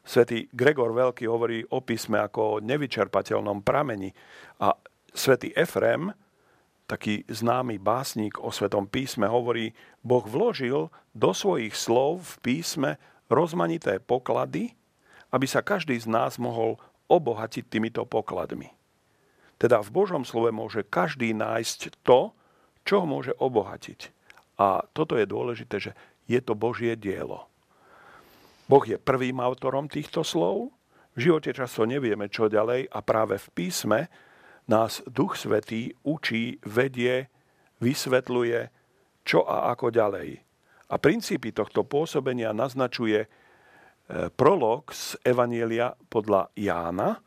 Svetý 0.00 0.48
Gregor 0.54 0.96
Veľký 0.96 1.28
hovorí 1.28 1.60
o 1.68 1.84
písme 1.84 2.20
ako 2.24 2.40
o 2.40 2.60
nevyčerpateľnom 2.64 3.60
prameni 3.60 4.10
a 4.64 4.72
svätý 5.12 5.52
Efrem, 5.52 6.12
taký 6.90 7.22
známy 7.30 7.78
básnik 7.78 8.42
o 8.42 8.50
Svetom 8.50 8.90
písme, 8.90 9.30
hovorí, 9.30 9.70
Boh 10.02 10.26
vložil 10.26 10.90
do 11.14 11.30
svojich 11.30 11.78
slov 11.78 12.26
v 12.26 12.34
písme 12.42 12.90
rozmanité 13.30 14.02
poklady, 14.02 14.74
aby 15.30 15.46
sa 15.46 15.62
každý 15.62 15.94
z 15.94 16.10
nás 16.10 16.42
mohol 16.42 16.82
obohatiť 17.06 17.70
týmito 17.70 18.02
pokladmi. 18.02 18.74
Teda 19.54 19.78
v 19.78 19.92
Božom 19.94 20.26
slove 20.26 20.50
môže 20.50 20.82
každý 20.82 21.30
nájsť 21.30 22.02
to, 22.02 22.34
čo 22.82 23.04
ho 23.04 23.06
môže 23.06 23.36
obohatiť. 23.38 24.10
A 24.58 24.82
toto 24.90 25.14
je 25.14 25.30
dôležité, 25.30 25.76
že 25.78 25.92
je 26.26 26.40
to 26.42 26.58
Božie 26.58 26.98
dielo. 26.98 27.46
Boh 28.66 28.82
je 28.82 28.98
prvým 28.98 29.38
autorom 29.38 29.86
týchto 29.86 30.26
slov. 30.26 30.74
V 31.14 31.28
živote 31.30 31.50
často 31.54 31.86
nevieme, 31.86 32.30
čo 32.30 32.50
ďalej 32.50 32.90
a 32.90 32.98
práve 33.02 33.38
v 33.38 33.48
písme 33.50 34.06
nás 34.70 35.02
Duch 35.10 35.34
Svetý 35.34 35.98
učí, 36.06 36.62
vedie, 36.62 37.26
vysvetľuje, 37.82 38.70
čo 39.26 39.42
a 39.42 39.74
ako 39.74 39.90
ďalej. 39.90 40.38
A 40.90 40.94
princípy 40.98 41.50
tohto 41.50 41.82
pôsobenia 41.82 42.54
naznačuje 42.54 43.26
e, 43.26 43.28
prolog 44.34 44.90
z 44.94 45.18
Evanielia 45.26 45.94
podľa 46.10 46.50
Jána, 46.54 47.18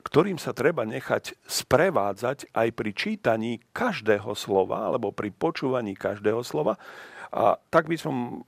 ktorým 0.00 0.40
sa 0.40 0.56
treba 0.56 0.88
nechať 0.88 1.36
sprevádzať 1.44 2.56
aj 2.56 2.68
pri 2.72 2.90
čítaní 2.96 3.52
každého 3.76 4.32
slova 4.32 4.88
alebo 4.88 5.12
pri 5.12 5.28
počúvaní 5.28 5.92
každého 5.92 6.40
slova. 6.40 6.80
A 7.30 7.60
tak 7.68 7.86
by 7.86 7.96
som 8.00 8.42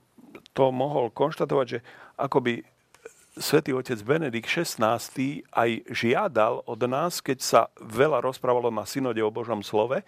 to 0.53 0.73
mohol 0.73 1.13
konštatovať, 1.13 1.65
že 1.69 1.79
akoby 2.17 2.65
svätý 3.37 3.73
otec 3.73 3.99
Benedikt 4.05 4.49
XVI 4.49 5.01
aj 5.53 5.69
žiadal 5.89 6.63
od 6.65 6.81
nás, 6.85 7.19
keď 7.19 7.37
sa 7.41 7.61
veľa 7.81 8.21
rozprávalo 8.21 8.69
na 8.69 8.85
synode 8.85 9.21
o 9.21 9.33
Božom 9.33 9.65
slove, 9.65 10.01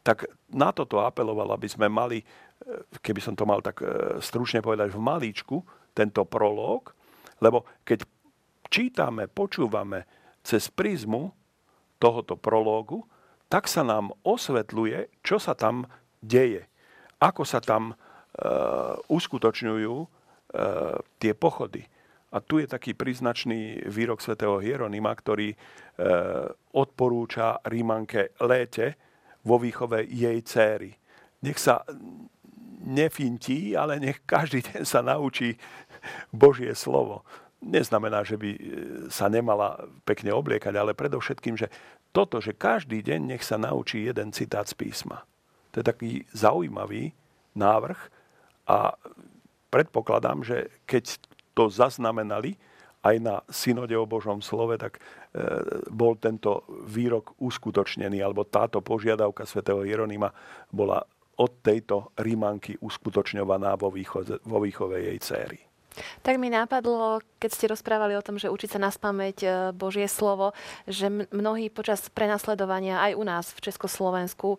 tak 0.00 0.28
na 0.48 0.72
toto 0.72 1.04
apeloval, 1.04 1.52
aby 1.52 1.68
sme 1.68 1.92
mali, 1.92 2.24
keby 3.04 3.20
som 3.20 3.36
to 3.36 3.44
mal 3.44 3.60
tak 3.60 3.84
e, 3.84 4.16
stručne 4.24 4.64
povedať, 4.64 4.96
v 4.96 5.00
malíčku, 5.00 5.56
tento 5.92 6.24
prolog, 6.24 6.96
lebo 7.44 7.68
keď 7.84 8.08
čítame, 8.72 9.28
počúvame 9.28 10.08
cez 10.40 10.72
prízmu 10.72 11.36
tohoto 12.00 12.40
prológu, 12.40 13.04
tak 13.52 13.68
sa 13.68 13.84
nám 13.84 14.14
osvetľuje, 14.24 15.20
čo 15.20 15.36
sa 15.36 15.52
tam 15.52 15.84
deje, 16.24 16.64
ako 17.20 17.44
sa 17.44 17.60
tam 17.60 17.92
Eh, 18.30 18.94
uskutočňujú 19.10 19.96
eh, 20.00 20.08
tie 21.18 21.32
pochody. 21.34 21.82
A 22.30 22.38
tu 22.38 22.62
je 22.62 22.70
taký 22.70 22.94
príznačný 22.94 23.90
výrok 23.90 24.22
svätého 24.22 24.62
Hieronima, 24.62 25.10
ktorý 25.14 25.50
eh, 25.50 25.58
odporúča 26.74 27.58
Rímanke 27.66 28.38
léte 28.38 28.94
vo 29.42 29.58
výchove 29.58 30.06
jej 30.06 30.38
céry. 30.46 30.94
Nech 31.40 31.58
sa 31.58 31.82
nefintí, 32.80 33.76
ale 33.76 34.00
nech 34.00 34.24
každý 34.24 34.64
deň 34.64 34.82
sa 34.88 35.04
naučí 35.04 35.56
Božie 36.32 36.72
slovo. 36.72 37.24
Neznamená, 37.60 38.24
že 38.24 38.40
by 38.40 38.50
sa 39.12 39.28
nemala 39.28 39.84
pekne 40.08 40.32
obliekať, 40.32 40.72
ale 40.80 40.96
predovšetkým, 40.96 41.60
že 41.60 41.68
toto, 42.10 42.40
že 42.40 42.56
každý 42.56 43.04
deň 43.04 43.36
nech 43.36 43.44
sa 43.44 43.60
naučí 43.60 44.08
jeden 44.08 44.32
citát 44.32 44.64
z 44.64 44.74
písma. 44.74 45.28
To 45.70 45.84
je 45.84 45.86
taký 45.86 46.10
zaujímavý 46.32 47.12
návrh 47.54 48.00
a 48.66 48.96
predpokladám, 49.70 50.42
že 50.42 50.72
keď 50.88 51.22
to 51.54 51.70
zaznamenali 51.70 52.54
aj 53.00 53.16
na 53.16 53.40
synode 53.48 53.96
o 53.96 54.04
Božom 54.04 54.44
slove, 54.44 54.76
tak 54.76 55.00
e, 55.00 55.00
bol 55.88 56.20
tento 56.20 56.68
výrok 56.84 57.32
uskutočnený, 57.40 58.20
alebo 58.20 58.44
táto 58.44 58.84
požiadavka 58.84 59.48
svätého 59.48 59.80
Jeronima 59.88 60.28
bola 60.68 61.00
od 61.40 61.52
tejto 61.64 62.12
rímanky 62.20 62.76
uskutočňovaná 62.76 63.80
vo, 63.80 63.88
výchove, 63.88 64.44
vo 64.44 64.60
výchove 64.60 65.00
jej 65.00 65.18
céry. 65.24 65.69
Tak 66.22 66.38
mi 66.38 66.48
nápadlo, 66.52 67.20
keď 67.42 67.50
ste 67.50 67.70
rozprávali 67.72 68.14
o 68.14 68.24
tom, 68.24 68.38
že 68.38 68.52
učiť 68.52 68.76
sa 68.76 68.80
na 68.80 68.90
spameť 68.92 69.38
e, 69.42 69.48
Božie 69.74 70.06
slovo, 70.06 70.54
že 70.86 71.10
mnohí 71.10 71.72
počas 71.72 72.06
prenasledovania 72.12 73.02
aj 73.10 73.12
u 73.18 73.24
nás 73.26 73.46
v 73.50 73.64
Československu 73.70 74.56
e, 74.56 74.58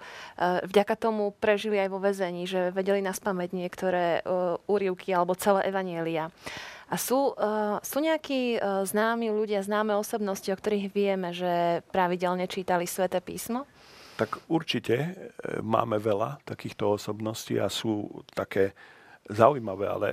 vďaka 0.67 0.95
tomu 0.99 1.31
prežili 1.39 1.79
aj 1.79 1.89
vo 1.89 1.99
väzení, 2.03 2.43
že 2.49 2.75
vedeli 2.75 2.99
na 2.99 3.15
spameť 3.15 3.49
niektoré 3.55 4.19
e, 4.19 4.21
úrivky 4.67 5.15
alebo 5.15 5.37
celé 5.37 5.65
evanielia. 5.71 6.29
A 6.91 6.99
sú, 6.99 7.31
sú 7.87 8.03
nejakí 8.03 8.59
známi 8.59 9.31
ľudia, 9.31 9.63
známe 9.63 9.95
osobnosti, 9.95 10.51
o 10.51 10.59
ktorých 10.59 10.91
vieme, 10.91 11.31
že 11.31 11.79
pravidelne 11.87 12.51
čítali 12.51 12.83
sväté 12.83 13.23
písmo? 13.23 13.63
Tak 14.19 14.51
určite 14.51 15.15
máme 15.63 16.03
veľa 16.03 16.43
takýchto 16.43 16.99
osobností 16.99 17.63
a 17.63 17.71
sú 17.71 18.11
také 18.35 18.75
zaujímavé, 19.31 19.85
ale 19.87 20.07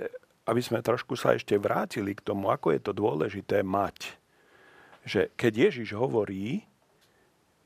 aby 0.49 0.65
sme 0.65 0.81
trošku 0.81 1.13
sa 1.13 1.37
ešte 1.37 1.61
vrátili 1.61 2.17
k 2.17 2.25
tomu, 2.25 2.49
ako 2.49 2.73
je 2.73 2.81
to 2.81 2.93
dôležité 2.97 3.61
mať. 3.61 4.17
Že 5.05 5.29
keď 5.37 5.53
Ježiš 5.69 5.93
hovorí, 5.93 6.65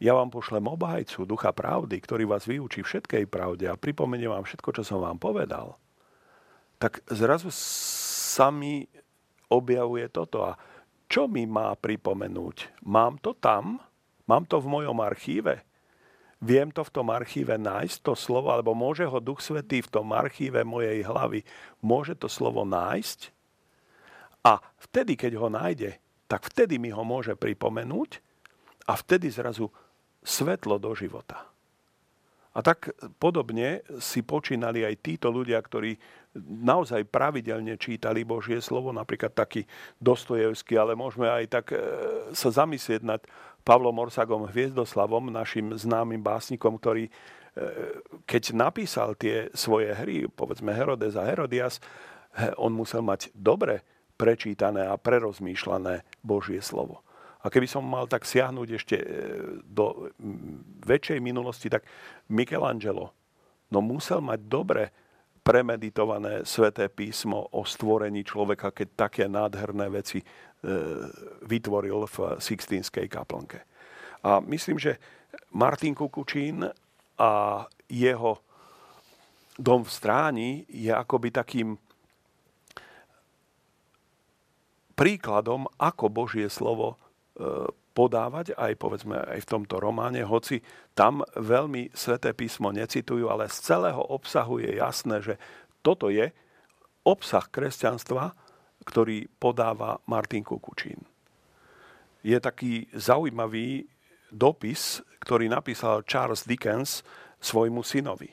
ja 0.03 0.19
vám 0.19 0.35
pošlem 0.35 0.67
obhajcu, 0.67 1.23
ducha 1.23 1.55
pravdy, 1.55 1.95
ktorý 2.03 2.27
vás 2.27 2.43
vyučí 2.43 2.83
všetkej 2.83 3.31
pravde 3.31 3.71
a 3.71 3.79
pripomenie 3.79 4.27
vám 4.27 4.43
všetko, 4.43 4.75
čo 4.75 4.83
som 4.83 4.99
vám 4.99 5.23
povedal, 5.23 5.79
tak 6.83 6.99
zrazu 7.07 7.55
sa 7.55 8.51
mi 8.51 8.83
objavuje 9.47 10.11
toto. 10.11 10.43
A 10.43 10.59
čo 11.07 11.31
mi 11.31 11.47
má 11.47 11.71
pripomenúť? 11.79 12.83
Mám 12.83 13.23
to 13.23 13.39
tam? 13.39 13.79
Mám 14.27 14.51
to 14.51 14.59
v 14.59 14.67
mojom 14.67 14.99
archíve? 14.99 15.63
Viem 16.43 16.75
to 16.75 16.83
v 16.83 16.91
tom 16.91 17.15
archíve 17.15 17.55
nájsť, 17.55 18.03
to 18.03 18.19
slovo, 18.19 18.51
alebo 18.51 18.75
môže 18.75 19.07
ho 19.07 19.23
Duch 19.23 19.39
Svetý 19.39 19.79
v 19.79 19.93
tom 19.95 20.11
archíve 20.11 20.67
mojej 20.67 21.07
hlavy, 21.07 21.47
môže 21.79 22.19
to 22.19 22.27
slovo 22.27 22.67
nájsť 22.67 23.31
a 24.43 24.59
vtedy, 24.91 25.15
keď 25.15 25.33
ho 25.39 25.47
nájde, 25.47 26.03
tak 26.27 26.51
vtedy 26.51 26.83
mi 26.83 26.91
ho 26.91 27.07
môže 27.07 27.39
pripomenúť 27.39 28.19
a 28.91 28.99
vtedy 28.99 29.31
zrazu 29.31 29.71
svetlo 30.23 30.83
do 30.83 30.91
života. 30.99 31.47
A 32.53 32.61
tak 32.61 32.93
podobne 33.17 33.81
si 33.97 34.21
počínali 34.21 34.85
aj 34.85 35.01
títo 35.01 35.33
ľudia, 35.33 35.57
ktorí 35.57 35.97
naozaj 36.37 37.09
pravidelne 37.09 37.81
čítali 37.81 38.29
Božie 38.29 38.61
slovo, 38.61 38.93
napríklad 38.93 39.33
taký 39.33 39.65
Dostojevský, 39.97 40.77
ale 40.77 40.93
môžeme 40.93 41.33
aj 41.33 41.45
tak 41.49 41.73
e, 41.73 41.81
sa 42.37 42.53
zamyslieť 42.53 43.01
nad 43.09 43.25
Pavlom 43.63 43.95
Orsagom 43.95 44.51
Hviezdoslavom, 44.51 45.31
našim 45.31 45.71
známym 45.75 46.19
básnikom, 46.19 46.79
ktorý 46.79 47.07
e, 47.07 47.13
keď 48.27 48.43
napísal 48.59 49.15
tie 49.15 49.49
svoje 49.55 49.95
hry, 49.95 50.27
povedzme 50.27 50.75
Herodes 50.75 51.15
a 51.15 51.23
Herodias, 51.27 51.79
on 52.59 52.75
musel 52.75 53.07
mať 53.07 53.31
dobre 53.35 53.87
prečítané 54.19 54.87
a 54.87 54.99
prerozmýšľané 54.99 56.23
Božie 56.23 56.63
slovo. 56.63 57.03
A 57.43 57.51
keby 57.51 57.67
som 57.67 57.83
mal 57.83 58.07
tak 58.07 58.23
siahnuť 58.23 58.69
ešte 58.71 58.97
e, 58.99 59.07
do 59.67 60.11
väčšej 60.87 61.19
minulosti, 61.19 61.67
tak 61.71 61.87
Michelangelo 62.31 63.11
no 63.73 63.79
musel 63.81 64.23
mať 64.23 64.41
dobre 64.47 64.85
premeditované 65.43 66.47
sveté 66.47 66.87
písmo 66.87 67.51
o 67.51 67.67
stvorení 67.67 68.23
človeka, 68.23 68.71
keď 68.71 68.89
také 68.95 69.25
nádherné 69.27 69.91
veci 69.91 70.23
vytvoril 71.43 72.07
v 72.07 72.17
Sixtínskej 72.39 73.11
kaplnke. 73.11 73.67
A 74.23 74.39
myslím, 74.47 74.79
že 74.79 75.03
Martin 75.59 75.91
Kukučín 75.95 76.63
a 77.19 77.33
jeho 77.91 78.33
dom 79.59 79.83
v 79.85 79.91
Stráni 79.91 80.51
je 80.71 80.95
akoby 80.95 81.29
takým 81.35 81.77
príkladom, 84.95 85.67
ako 85.77 86.09
Božie 86.09 86.47
slovo 86.47 86.95
e, 86.95 86.97
podávať 87.93 88.57
aj 88.57 88.73
povedzme 88.81 89.21
aj 89.21 89.45
v 89.45 89.51
tomto 89.51 89.77
románe, 89.77 90.25
hoci 90.25 90.65
tam 90.97 91.21
veľmi 91.37 91.93
sveté 91.93 92.33
písmo 92.33 92.73
necitujú, 92.73 93.29
ale 93.29 93.53
z 93.53 93.73
celého 93.73 94.01
obsahu 94.01 94.61
je 94.65 94.81
jasné, 94.81 95.21
že 95.21 95.35
toto 95.85 96.09
je 96.09 96.33
obsah 97.05 97.45
kresťanstva, 97.45 98.33
ktorý 98.83 99.31
podáva 99.39 99.99
Martin 100.07 100.43
Kukučín. 100.43 101.03
Je 102.23 102.39
taký 102.39 102.87
zaujímavý 102.95 103.87
dopis, 104.31 105.03
ktorý 105.23 105.51
napísal 105.51 106.07
Charles 106.07 106.47
Dickens 106.47 107.03
svojmu 107.43 107.83
synovi. 107.83 108.33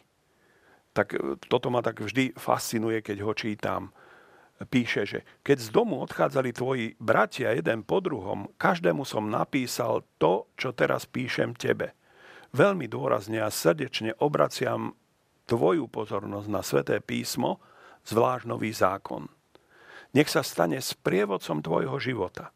Tak 0.93 1.07
e, 1.13 1.17
toto 1.49 1.67
ma 1.73 1.81
tak 1.81 2.01
vždy 2.01 2.38
fascinuje, 2.38 3.01
keď 3.01 3.17
ho 3.25 3.33
čítam. 3.33 3.81
Píše, 4.59 5.07
že 5.07 5.19
keď 5.39 5.57
z 5.57 5.69
domu 5.71 6.03
odchádzali 6.03 6.51
tvoji 6.51 6.85
bratia 6.99 7.55
jeden 7.55 7.88
po 7.88 8.03
druhom, 8.03 8.51
každému 8.59 9.07
som 9.07 9.31
napísal 9.31 10.03
to, 10.19 10.51
čo 10.59 10.75
teraz 10.75 11.07
píšem 11.07 11.55
tebe. 11.55 11.95
Veľmi 12.51 12.91
dôrazne 12.91 13.39
a 13.39 13.53
srdečne 13.53 14.12
obraciam 14.19 14.91
tvoju 15.47 15.88
pozornosť 15.88 16.47
na 16.51 16.59
sveté 16.59 16.99
písmo, 16.99 17.63
zvlášť 18.03 18.45
nový 18.51 18.75
zákon. 18.75 19.31
Nech 20.13 20.30
sa 20.30 20.41
stane 20.41 20.82
sprievodcom 20.82 21.62
tvojho 21.62 21.98
života. 22.02 22.50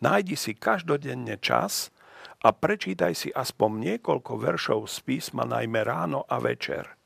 Nájdi 0.00 0.36
si 0.36 0.52
každodenne 0.56 1.36
čas 1.40 1.92
a 2.40 2.52
prečítaj 2.52 3.12
si 3.16 3.28
aspoň 3.32 3.70
niekoľko 3.92 4.32
veršov 4.36 4.80
z 4.88 4.96
písma 5.04 5.44
najmä 5.48 5.84
ráno 5.84 6.24
a 6.28 6.40
večer. 6.40 6.96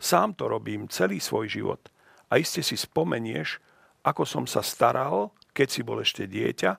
Sám 0.00 0.36
to 0.36 0.48
robím 0.48 0.88
celý 0.88 1.20
svoj 1.20 1.48
život 1.48 1.80
a 2.28 2.36
iste 2.36 2.60
si 2.60 2.76
spomenieš, 2.76 3.60
ako 4.04 4.28
som 4.28 4.44
sa 4.44 4.60
staral, 4.60 5.32
keď 5.56 5.68
si 5.68 5.80
bol 5.80 6.00
ešte 6.04 6.28
dieťa, 6.28 6.72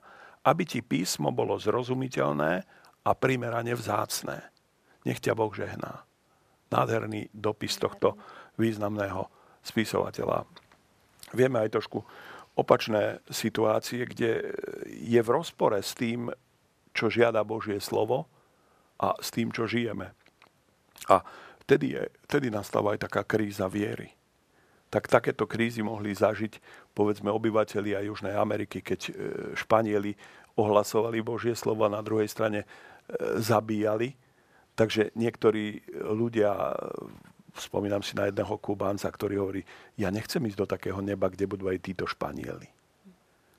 aby 0.46 0.62
ti 0.62 0.80
písmo 0.82 1.34
bolo 1.34 1.58
zrozumiteľné 1.58 2.52
a 3.06 3.10
primerane 3.14 3.74
vzácné. 3.74 4.54
Nech 5.02 5.18
ťa 5.18 5.34
Boh 5.34 5.50
žehná. 5.50 6.06
Nádherný 6.70 7.30
dopis 7.34 7.78
tohto 7.78 8.18
významného 8.58 9.26
spisovateľa. 9.62 10.46
Vieme 11.34 11.62
aj 11.62 11.74
trošku 11.74 12.02
opačné 12.56 13.20
situácie, 13.28 14.08
kde 14.08 14.56
je 14.88 15.20
v 15.20 15.28
rozpore 15.28 15.76
s 15.76 15.92
tým, 15.92 16.32
čo 16.96 17.12
žiada 17.12 17.44
Božie 17.44 17.76
slovo 17.78 18.24
a 18.96 19.12
s 19.20 19.28
tým, 19.28 19.52
čo 19.52 19.68
žijeme. 19.68 20.16
A 21.12 21.20
vtedy, 21.68 22.00
je, 22.00 22.02
vtedy 22.24 22.48
nastáva 22.48 22.96
aj 22.96 23.04
taká 23.04 23.22
kríza 23.28 23.68
viery. 23.68 24.16
Tak 24.88 25.12
takéto 25.12 25.44
krízy 25.44 25.84
mohli 25.84 26.16
zažiť, 26.16 26.56
povedzme, 26.96 27.28
obyvateľia 27.28 28.08
Južnej 28.08 28.32
Ameriky, 28.32 28.80
keď 28.80 29.00
e, 29.04 29.12
Španieli 29.52 30.16
ohlasovali 30.56 31.20
Božie 31.20 31.52
slovo 31.52 31.84
a 31.84 31.92
na 31.92 32.00
druhej 32.00 32.32
strane 32.32 32.64
e, 32.64 32.66
zabíjali. 33.36 34.16
Takže 34.72 35.12
niektorí 35.12 35.84
ľudia 36.16 36.72
spomínam 37.58 38.04
si 38.04 38.12
na 38.14 38.28
jedného 38.28 38.54
Kubánca, 38.60 39.08
ktorý 39.08 39.34
hovorí, 39.40 39.62
ja 39.96 40.12
nechcem 40.12 40.42
ísť 40.44 40.58
do 40.58 40.66
takého 40.66 41.00
neba, 41.00 41.30
kde 41.30 41.48
budú 41.48 41.70
aj 41.70 41.80
títo 41.80 42.04
Španieli. 42.04 42.68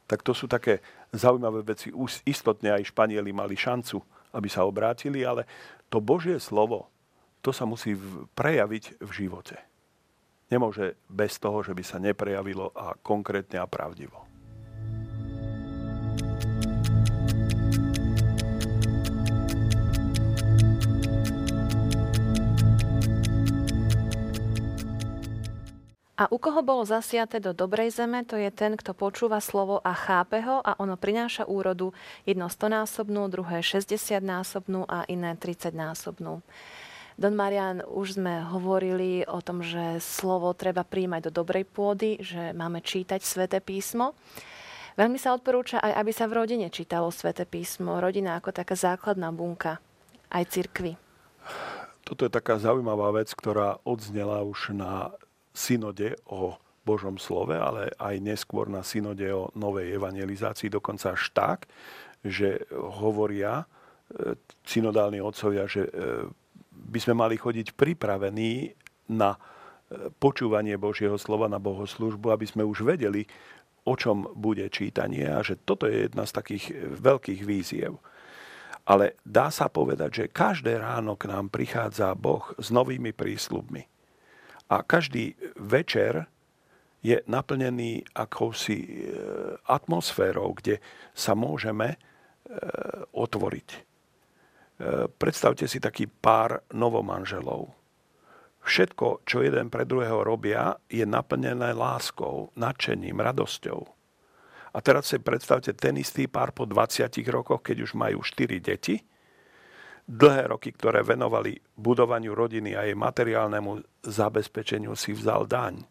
Tak 0.08 0.24
to 0.24 0.32
sú 0.32 0.48
také 0.48 0.80
zaujímavé 1.12 1.68
veci. 1.68 1.92
Už 1.92 2.24
istotne 2.24 2.72
aj 2.76 2.94
Španieli 2.96 3.36
mali 3.36 3.60
šancu, 3.60 4.00
aby 4.36 4.48
sa 4.48 4.64
obrátili, 4.64 5.24
ale 5.24 5.44
to 5.88 6.04
Božie 6.04 6.40
slovo, 6.40 6.88
to 7.40 7.56
sa 7.56 7.64
musí 7.64 7.96
prejaviť 8.36 9.00
v 9.00 9.12
živote. 9.12 9.56
Nemôže 10.48 10.96
bez 11.12 11.40
toho, 11.40 11.60
že 11.64 11.76
by 11.76 11.84
sa 11.84 12.00
neprejavilo 12.00 12.72
a 12.76 12.96
konkrétne 13.00 13.60
a 13.60 13.68
pravdivo. 13.68 14.27
A 26.18 26.26
u 26.34 26.42
koho 26.42 26.66
bolo 26.66 26.82
zasiate 26.82 27.38
do 27.38 27.54
dobrej 27.54 27.94
zeme, 27.94 28.26
to 28.26 28.42
je 28.42 28.50
ten, 28.50 28.74
kto 28.74 28.98
počúva 28.98 29.38
slovo 29.38 29.78
a 29.86 29.94
chápe 29.94 30.42
ho 30.42 30.58
a 30.66 30.74
ono 30.82 30.98
prináša 30.98 31.46
úrodu 31.46 31.94
jedno 32.26 32.50
stonásobnú, 32.50 33.30
druhé 33.30 33.62
60-násobnú 33.62 34.90
a 34.90 35.06
iné 35.06 35.38
30-násobnú. 35.38 36.42
Don 37.18 37.34
Marian, 37.38 37.86
už 37.86 38.18
sme 38.18 38.42
hovorili 38.50 39.30
o 39.30 39.42
tom, 39.46 39.62
že 39.62 40.02
slovo 40.02 40.58
treba 40.58 40.82
príjmať 40.82 41.30
do 41.30 41.46
dobrej 41.46 41.70
pôdy, 41.70 42.18
že 42.22 42.50
máme 42.54 42.82
čítať 42.82 43.22
sväté 43.22 43.62
písmo. 43.62 44.18
Veľmi 44.98 45.22
sa 45.22 45.38
odporúča 45.38 45.78
aj, 45.78 46.02
aby 46.02 46.12
sa 46.14 46.26
v 46.26 46.38
rodine 46.42 46.74
čítalo 46.74 47.14
sväté 47.14 47.46
písmo. 47.46 48.02
Rodina 48.02 48.42
ako 48.42 48.50
taká 48.58 48.74
základná 48.74 49.30
bunka 49.30 49.78
aj 50.34 50.50
cirkvi. 50.50 50.98
Toto 52.02 52.26
je 52.26 52.34
taká 52.34 52.58
zaujímavá 52.58 53.14
vec, 53.14 53.30
ktorá 53.38 53.78
odznela 53.86 54.42
už 54.42 54.74
na 54.74 55.14
synode 55.58 56.14
o 56.30 56.54
Božom 56.86 57.18
slove, 57.18 57.58
ale 57.58 57.92
aj 57.98 58.16
neskôr 58.22 58.70
na 58.70 58.86
synode 58.86 59.26
o 59.34 59.50
novej 59.58 59.98
evangelizácii, 59.98 60.70
dokonca 60.72 61.18
až 61.18 61.34
tak, 61.36 61.60
že 62.24 62.64
hovoria 62.72 63.66
e, 63.66 64.40
synodálni 64.64 65.20
otcovia, 65.20 65.68
že 65.68 65.84
e, 65.84 65.92
by 66.72 67.00
sme 67.02 67.20
mali 67.20 67.36
chodiť 67.36 67.76
pripravení 67.76 68.72
na 69.12 69.36
e, 69.36 69.40
počúvanie 70.16 70.80
Božieho 70.80 71.20
slova, 71.20 71.52
na 71.52 71.60
bohoslužbu, 71.60 72.32
aby 72.32 72.46
sme 72.48 72.64
už 72.64 72.88
vedeli, 72.88 73.28
o 73.84 74.00
čom 74.00 74.32
bude 74.32 74.64
čítanie 74.72 75.28
a 75.28 75.44
že 75.44 75.60
toto 75.60 75.92
je 75.92 76.08
jedna 76.08 76.24
z 76.24 76.32
takých 76.32 76.66
veľkých 77.04 77.42
víziev. 77.44 78.00
Ale 78.88 79.20
dá 79.28 79.52
sa 79.52 79.68
povedať, 79.68 80.24
že 80.24 80.32
každé 80.32 80.80
ráno 80.80 81.20
k 81.20 81.28
nám 81.28 81.52
prichádza 81.52 82.16
Boh 82.16 82.56
s 82.56 82.72
novými 82.72 83.12
prísľubmi. 83.12 83.97
A 84.68 84.84
každý 84.84 85.36
večer 85.56 86.28
je 87.00 87.24
naplnený 87.24 88.04
akousi 88.12 88.84
e, 88.84 88.90
atmosférou, 89.70 90.52
kde 90.58 90.84
sa 91.16 91.38
môžeme 91.38 91.96
e, 91.96 91.98
otvoriť. 93.16 93.88
Predstavte 95.18 95.66
si 95.66 95.82
taký 95.82 96.06
pár 96.06 96.62
novomanželov. 96.70 97.74
Všetko, 98.62 99.26
čo 99.26 99.42
jeden 99.42 99.74
pre 99.74 99.90
druhého 99.90 100.22
robia, 100.22 100.78
je 100.86 101.02
naplnené 101.02 101.74
láskou, 101.74 102.54
nadšením, 102.54 103.18
radosťou. 103.18 103.80
A 104.76 104.78
teraz 104.84 105.10
si 105.10 105.18
predstavte 105.18 105.74
ten 105.74 105.98
istý 105.98 106.30
pár 106.30 106.54
po 106.54 106.70
20 106.70 107.10
rokoch, 107.32 107.66
keď 107.66 107.88
už 107.88 107.98
majú 107.98 108.22
4 108.22 108.60
deti, 108.62 109.02
dlhé 110.08 110.48
roky, 110.48 110.72
ktoré 110.72 111.04
venovali 111.04 111.60
budovaniu 111.76 112.32
rodiny 112.32 112.74
a 112.74 112.88
jej 112.88 112.96
materiálnemu 112.96 113.84
zabezpečeniu 114.08 114.96
si 114.96 115.12
vzal 115.12 115.44
daň. 115.46 115.84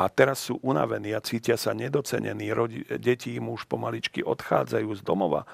A 0.00 0.08
teraz 0.08 0.48
sú 0.48 0.56
unavení 0.64 1.12
a 1.12 1.20
cítia 1.20 1.60
sa 1.60 1.76
nedocenení. 1.76 2.48
Rodi- 2.56 2.88
deti 2.96 3.36
im 3.36 3.52
už 3.52 3.68
pomaličky 3.68 4.24
odchádzajú 4.24 4.88
z 4.96 5.02
domova 5.04 5.44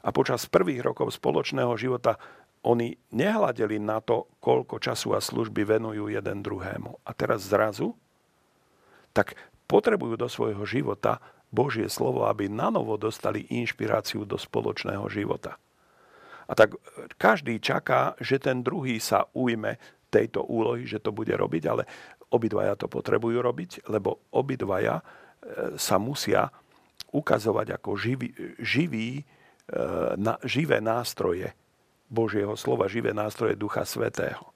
a 0.00 0.08
počas 0.10 0.48
prvých 0.48 0.80
rokov 0.80 1.12
spoločného 1.12 1.76
života 1.76 2.16
oni 2.64 2.94
nehľadeli 3.12 3.76
na 3.82 4.00
to, 4.00 4.32
koľko 4.38 4.80
času 4.80 5.12
a 5.12 5.20
služby 5.20 5.66
venujú 5.66 6.08
jeden 6.08 6.40
druhému. 6.40 7.04
A 7.04 7.10
teraz 7.12 7.50
zrazu, 7.50 7.92
tak 9.12 9.36
potrebujú 9.66 10.14
do 10.16 10.30
svojho 10.30 10.62
života 10.64 11.20
Božie 11.52 11.90
slovo, 11.92 12.24
aby 12.24 12.48
nanovo 12.48 12.96
dostali 12.96 13.44
inšpiráciu 13.50 14.24
do 14.24 14.40
spoločného 14.40 15.04
života. 15.12 15.60
A 16.46 16.52
tak 16.54 16.74
každý 17.20 17.58
čaká, 17.62 18.18
že 18.18 18.38
ten 18.42 18.62
druhý 18.64 18.98
sa 18.98 19.26
ujme 19.34 19.78
tejto 20.12 20.44
úlohy, 20.44 20.84
že 20.84 21.00
to 21.00 21.14
bude 21.14 21.32
robiť, 21.32 21.62
ale 21.68 21.82
obidvaja 22.32 22.76
to 22.76 22.88
potrebujú 22.88 23.40
robiť, 23.40 23.88
lebo 23.88 24.28
obidvaja 24.32 25.00
e, 25.00 25.04
sa 25.80 25.96
musia 25.96 26.48
ukazovať 27.12 27.76
ako 27.76 27.90
živý, 27.96 28.28
živý 28.60 29.24
E, 29.72 29.76
na, 30.20 30.36
živé 30.44 30.82
nástroje 30.84 31.54
Božieho 32.10 32.52
slova, 32.58 32.92
živé 32.92 33.14
nástroje 33.14 33.56
Ducha 33.56 33.86
Svetého. 33.86 34.50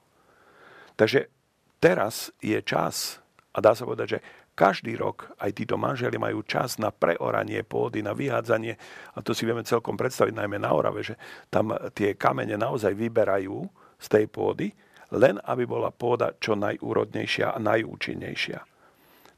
Takže 0.98 1.32
teraz 1.78 2.34
je 2.42 2.58
čas, 2.60 3.22
a 3.54 3.62
dá 3.64 3.72
sa 3.72 3.86
povedať, 3.88 4.18
že 4.18 4.20
každý 4.56 4.96
rok 4.96 5.36
aj 5.36 5.52
títo 5.52 5.76
manželi 5.76 6.16
majú 6.16 6.40
čas 6.40 6.80
na 6.80 6.88
preoranie 6.88 7.60
pôdy, 7.60 8.00
na 8.00 8.16
vyhádzanie, 8.16 8.80
a 9.12 9.18
to 9.20 9.36
si 9.36 9.44
vieme 9.44 9.60
celkom 9.62 10.00
predstaviť 10.00 10.32
najmä 10.32 10.56
na 10.56 10.72
Orave, 10.72 11.04
že 11.04 11.14
tam 11.52 11.76
tie 11.92 12.16
kamene 12.16 12.56
naozaj 12.56 12.96
vyberajú 12.96 13.68
z 14.00 14.06
tej 14.08 14.24
pôdy, 14.32 14.72
len 15.12 15.36
aby 15.44 15.68
bola 15.68 15.92
pôda 15.92 16.32
čo 16.40 16.56
najúrodnejšia 16.56 17.52
a 17.52 17.58
najúčinnejšia. 17.60 18.58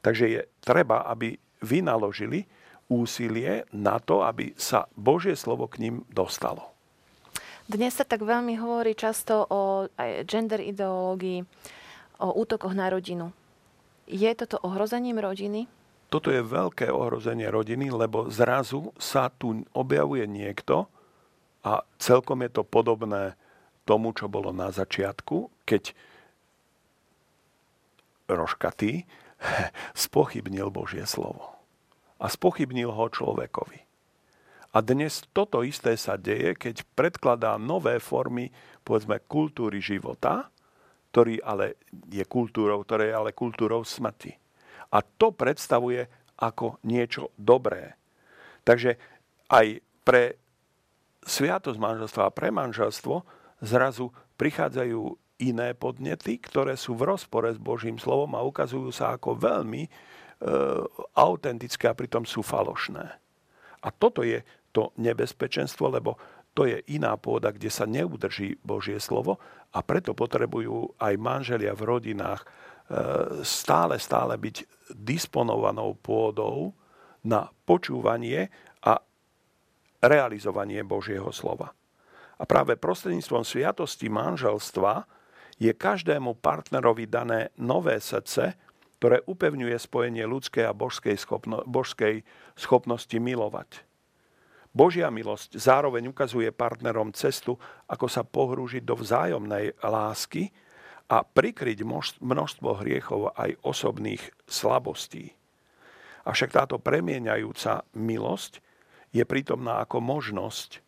Takže 0.00 0.24
je 0.30 0.40
treba, 0.62 1.02
aby 1.10 1.34
vynaložili 1.66 2.46
úsilie 2.88 3.68
na 3.74 4.00
to, 4.00 4.24
aby 4.24 4.54
sa 4.56 4.88
Božie 4.96 5.36
slovo 5.36 5.68
k 5.68 5.82
ním 5.82 5.94
dostalo. 6.08 6.72
Dnes 7.68 8.00
sa 8.00 8.08
tak 8.08 8.24
veľmi 8.24 8.56
hovorí 8.56 8.96
často 8.96 9.44
o 9.44 9.92
gender 10.24 10.64
ideológii, 10.64 11.44
o 12.24 12.28
útokoch 12.32 12.72
na 12.72 12.88
rodinu. 12.88 13.28
Je 14.08 14.30
toto 14.32 14.56
ohrozením 14.64 15.20
rodiny? 15.20 15.68
Toto 16.08 16.32
je 16.32 16.40
veľké 16.40 16.88
ohrozenie 16.88 17.52
rodiny, 17.52 17.92
lebo 17.92 18.32
zrazu 18.32 18.96
sa 18.96 19.28
tu 19.28 19.60
objavuje 19.76 20.24
niekto 20.24 20.88
a 21.60 21.84
celkom 22.00 22.40
je 22.48 22.50
to 22.56 22.62
podobné 22.64 23.36
tomu, 23.84 24.16
čo 24.16 24.32
bolo 24.32 24.48
na 24.48 24.72
začiatku, 24.72 25.68
keď 25.68 25.92
Roškatý 28.28 29.04
spochybnil 30.08 30.72
Božie 30.72 31.04
slovo 31.04 31.56
a 32.16 32.26
spochybnil 32.32 32.88
ho 32.88 33.06
človekovi. 33.12 33.84
A 34.72 34.84
dnes 34.84 35.24
toto 35.32 35.64
isté 35.64 35.96
sa 35.96 36.20
deje, 36.20 36.52
keď 36.52 36.84
predkladá 36.92 37.56
nové 37.56 37.96
formy, 38.00 38.52
povedzme, 38.84 39.16
kultúry 39.24 39.80
života, 39.80 40.52
ktorý 41.10 41.40
ale 41.40 41.80
je 42.08 42.24
kultúrou, 42.28 42.84
ktoré 42.84 43.10
je 43.10 43.18
ale 43.18 43.30
kultúrou 43.36 43.82
smrti. 43.82 44.36
A 44.92 45.04
to 45.04 45.32
predstavuje 45.32 46.04
ako 46.38 46.78
niečo 46.86 47.34
dobré. 47.34 47.98
Takže 48.62 48.96
aj 49.50 49.82
pre 50.04 50.38
sviatosť 51.24 51.78
manželstva 51.80 52.22
a 52.28 52.34
pre 52.34 52.48
manželstvo 52.54 53.26
zrazu 53.64 54.12
prichádzajú 54.38 55.00
iné 55.38 55.74
podnety, 55.74 56.38
ktoré 56.40 56.74
sú 56.74 56.98
v 56.98 57.14
rozpore 57.14 57.50
s 57.50 57.60
Božím 57.60 57.98
slovom 57.98 58.34
a 58.34 58.44
ukazujú 58.44 58.90
sa 58.90 59.14
ako 59.14 59.38
veľmi 59.38 59.86
E, 60.38 60.46
autentické 61.18 61.90
a 61.90 61.98
pritom 61.98 62.22
sú 62.22 62.46
falošné. 62.46 63.06
A 63.82 63.88
toto 63.90 64.22
je 64.22 64.46
to 64.70 64.94
nebezpečenstvo, 64.94 65.90
lebo 65.90 66.14
to 66.58 66.66
je 66.66 66.82
iná 66.90 67.14
pôda, 67.14 67.54
kde 67.54 67.70
sa 67.70 67.86
neudrží 67.86 68.58
Božie 68.66 68.98
slovo 68.98 69.38
a 69.70 69.78
preto 69.78 70.10
potrebujú 70.10 70.98
aj 70.98 71.14
manželia 71.14 71.70
v 71.70 71.86
rodinách 71.86 72.42
e, 72.42 72.46
stále, 73.46 74.02
stále 74.02 74.34
byť 74.34 74.90
disponovanou 74.90 75.94
pôdou 76.02 76.74
na 77.22 77.46
počúvanie 77.62 78.50
a 78.82 78.98
realizovanie 80.02 80.82
Božieho 80.82 81.30
slova. 81.30 81.70
A 82.38 82.42
práve 82.42 82.74
prostredníctvom 82.74 83.46
sviatosti 83.46 84.10
manželstva 84.10 85.06
je 85.62 85.70
každému 85.70 86.42
partnerovi 86.42 87.06
dané 87.06 87.54
nové 87.54 88.02
srdce, 88.02 88.58
ktoré 88.98 89.22
upevňuje 89.30 89.78
spojenie 89.78 90.26
ľudskej 90.26 90.66
a 90.66 90.74
božskej, 90.74 91.14
schopno, 91.22 91.62
božskej 91.70 92.26
schopnosti 92.58 93.14
milovať. 93.14 93.87
Božia 94.78 95.10
milosť 95.10 95.58
zároveň 95.58 96.06
ukazuje 96.14 96.54
partnerom 96.54 97.10
cestu, 97.10 97.58
ako 97.90 98.06
sa 98.06 98.22
pohrúžiť 98.22 98.86
do 98.86 98.94
vzájomnej 98.94 99.74
lásky 99.82 100.54
a 101.10 101.26
prikryť 101.26 101.82
množstvo 102.22 102.78
hriechov 102.78 103.34
aj 103.34 103.58
osobných 103.66 104.22
slabostí. 104.46 105.34
Avšak 106.22 106.54
táto 106.54 106.78
premieňajúca 106.78 107.90
milosť 107.98 108.62
je 109.10 109.26
prítomná 109.26 109.82
ako 109.82 109.98
možnosť, 109.98 110.78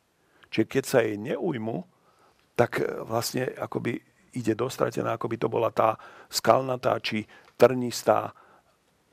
čiže 0.54 0.70
keď 0.70 0.84
sa 0.86 1.02
jej 1.02 1.18
neujmu, 1.18 1.82
tak 2.54 2.78
vlastne 3.02 3.50
akoby 3.58 3.98
ide 4.38 4.54
dostratená, 4.54 5.18
ako 5.18 5.26
by 5.26 5.36
to 5.40 5.48
bola 5.50 5.74
tá 5.74 5.98
skalnatá 6.30 6.94
či 7.02 7.26
trnistá 7.58 8.30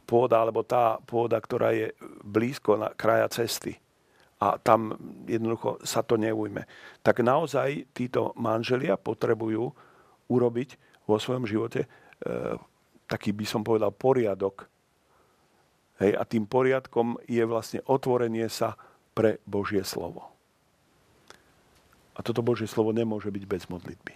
pôda, 0.06 0.46
alebo 0.46 0.62
tá 0.62 1.02
pôda, 1.02 1.42
ktorá 1.42 1.74
je 1.74 1.98
blízko 2.22 2.78
na 2.78 2.94
kraja 2.94 3.26
cesty. 3.32 3.87
A 4.38 4.62
tam 4.62 4.94
jednoducho 5.26 5.82
sa 5.82 6.06
to 6.06 6.14
neujme. 6.14 6.70
Tak 7.02 7.26
naozaj 7.26 7.90
títo 7.98 8.38
manželia 8.38 8.94
potrebujú 8.94 9.74
urobiť 10.30 10.70
vo 11.10 11.18
svojom 11.18 11.50
živote 11.50 11.86
e, 11.86 11.88
taký, 13.10 13.34
by 13.34 13.46
som 13.48 13.66
povedal, 13.66 13.90
poriadok. 13.90 14.70
Hej, 15.98 16.14
a 16.14 16.24
tým 16.28 16.46
poriadkom 16.46 17.18
je 17.26 17.42
vlastne 17.50 17.82
otvorenie 17.90 18.46
sa 18.52 18.78
pre 19.18 19.42
Božie 19.50 19.82
slovo. 19.82 20.30
A 22.14 22.22
toto 22.22 22.46
Božie 22.46 22.70
slovo 22.70 22.94
nemôže 22.94 23.34
byť 23.34 23.44
bez 23.50 23.66
modlitby. 23.66 24.14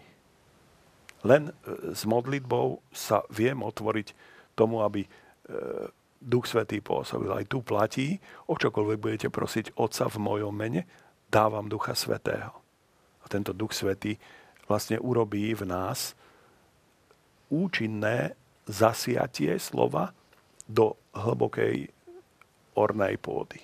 Len 1.26 1.50
e, 1.50 1.54
s 1.98 2.06
modlitbou 2.06 2.82
sa 2.94 3.26
viem 3.34 3.58
otvoriť 3.58 4.14
tomu, 4.54 4.86
aby 4.86 5.06
e, 5.06 5.10
Duch 6.22 6.46
Svetý 6.46 6.86
pôsobil. 6.86 7.34
Aj 7.34 7.42
tu 7.50 7.66
platí, 7.66 8.22
o 8.46 8.54
čokoľvek 8.54 8.98
budete 9.02 9.28
prosiť 9.34 9.74
Otca 9.74 10.06
v 10.06 10.18
mojom 10.22 10.54
mene, 10.54 10.86
dávam 11.34 11.66
Ducha 11.66 11.98
Svetého. 11.98 12.54
A 13.22 13.26
tento 13.26 13.58
Duch 13.58 13.74
Svetý 13.74 14.22
vlastne 14.70 15.02
urobí 15.02 15.52
v 15.58 15.66
nás 15.66 16.14
účinné 17.50 18.38
zasiatie 18.70 19.58
slova 19.58 20.14
do 20.70 20.96
hlbokej 21.12 21.90
ornej 22.78 23.20
pôdy. 23.20 23.60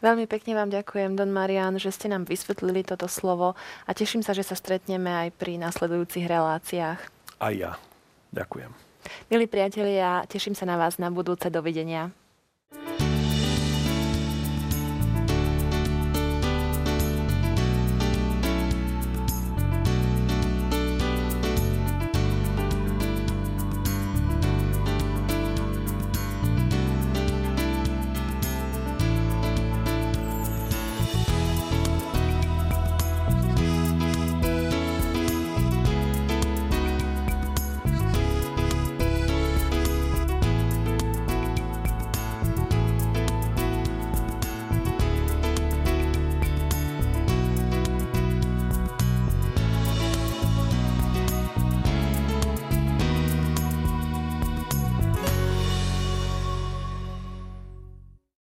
Veľmi 0.00 0.24
pekne 0.24 0.56
vám 0.56 0.72
ďakujem, 0.72 1.12
Don 1.12 1.28
Marian, 1.28 1.76
že 1.76 1.92
ste 1.92 2.08
nám 2.08 2.24
vysvetlili 2.24 2.80
toto 2.86 3.04
slovo 3.04 3.52
a 3.84 3.90
teším 3.92 4.24
sa, 4.24 4.32
že 4.32 4.46
sa 4.46 4.56
stretneme 4.56 5.12
aj 5.12 5.28
pri 5.36 5.60
nasledujúcich 5.60 6.24
reláciách. 6.24 7.00
A 7.36 7.46
ja. 7.52 7.76
Ďakujem. 8.30 8.70
Milí 9.32 9.46
priatelia, 9.50 10.22
teším 10.28 10.54
sa 10.54 10.68
na 10.68 10.76
vás 10.78 11.00
na 11.00 11.10
budúce. 11.10 11.50
Dovidenia. 11.50 12.14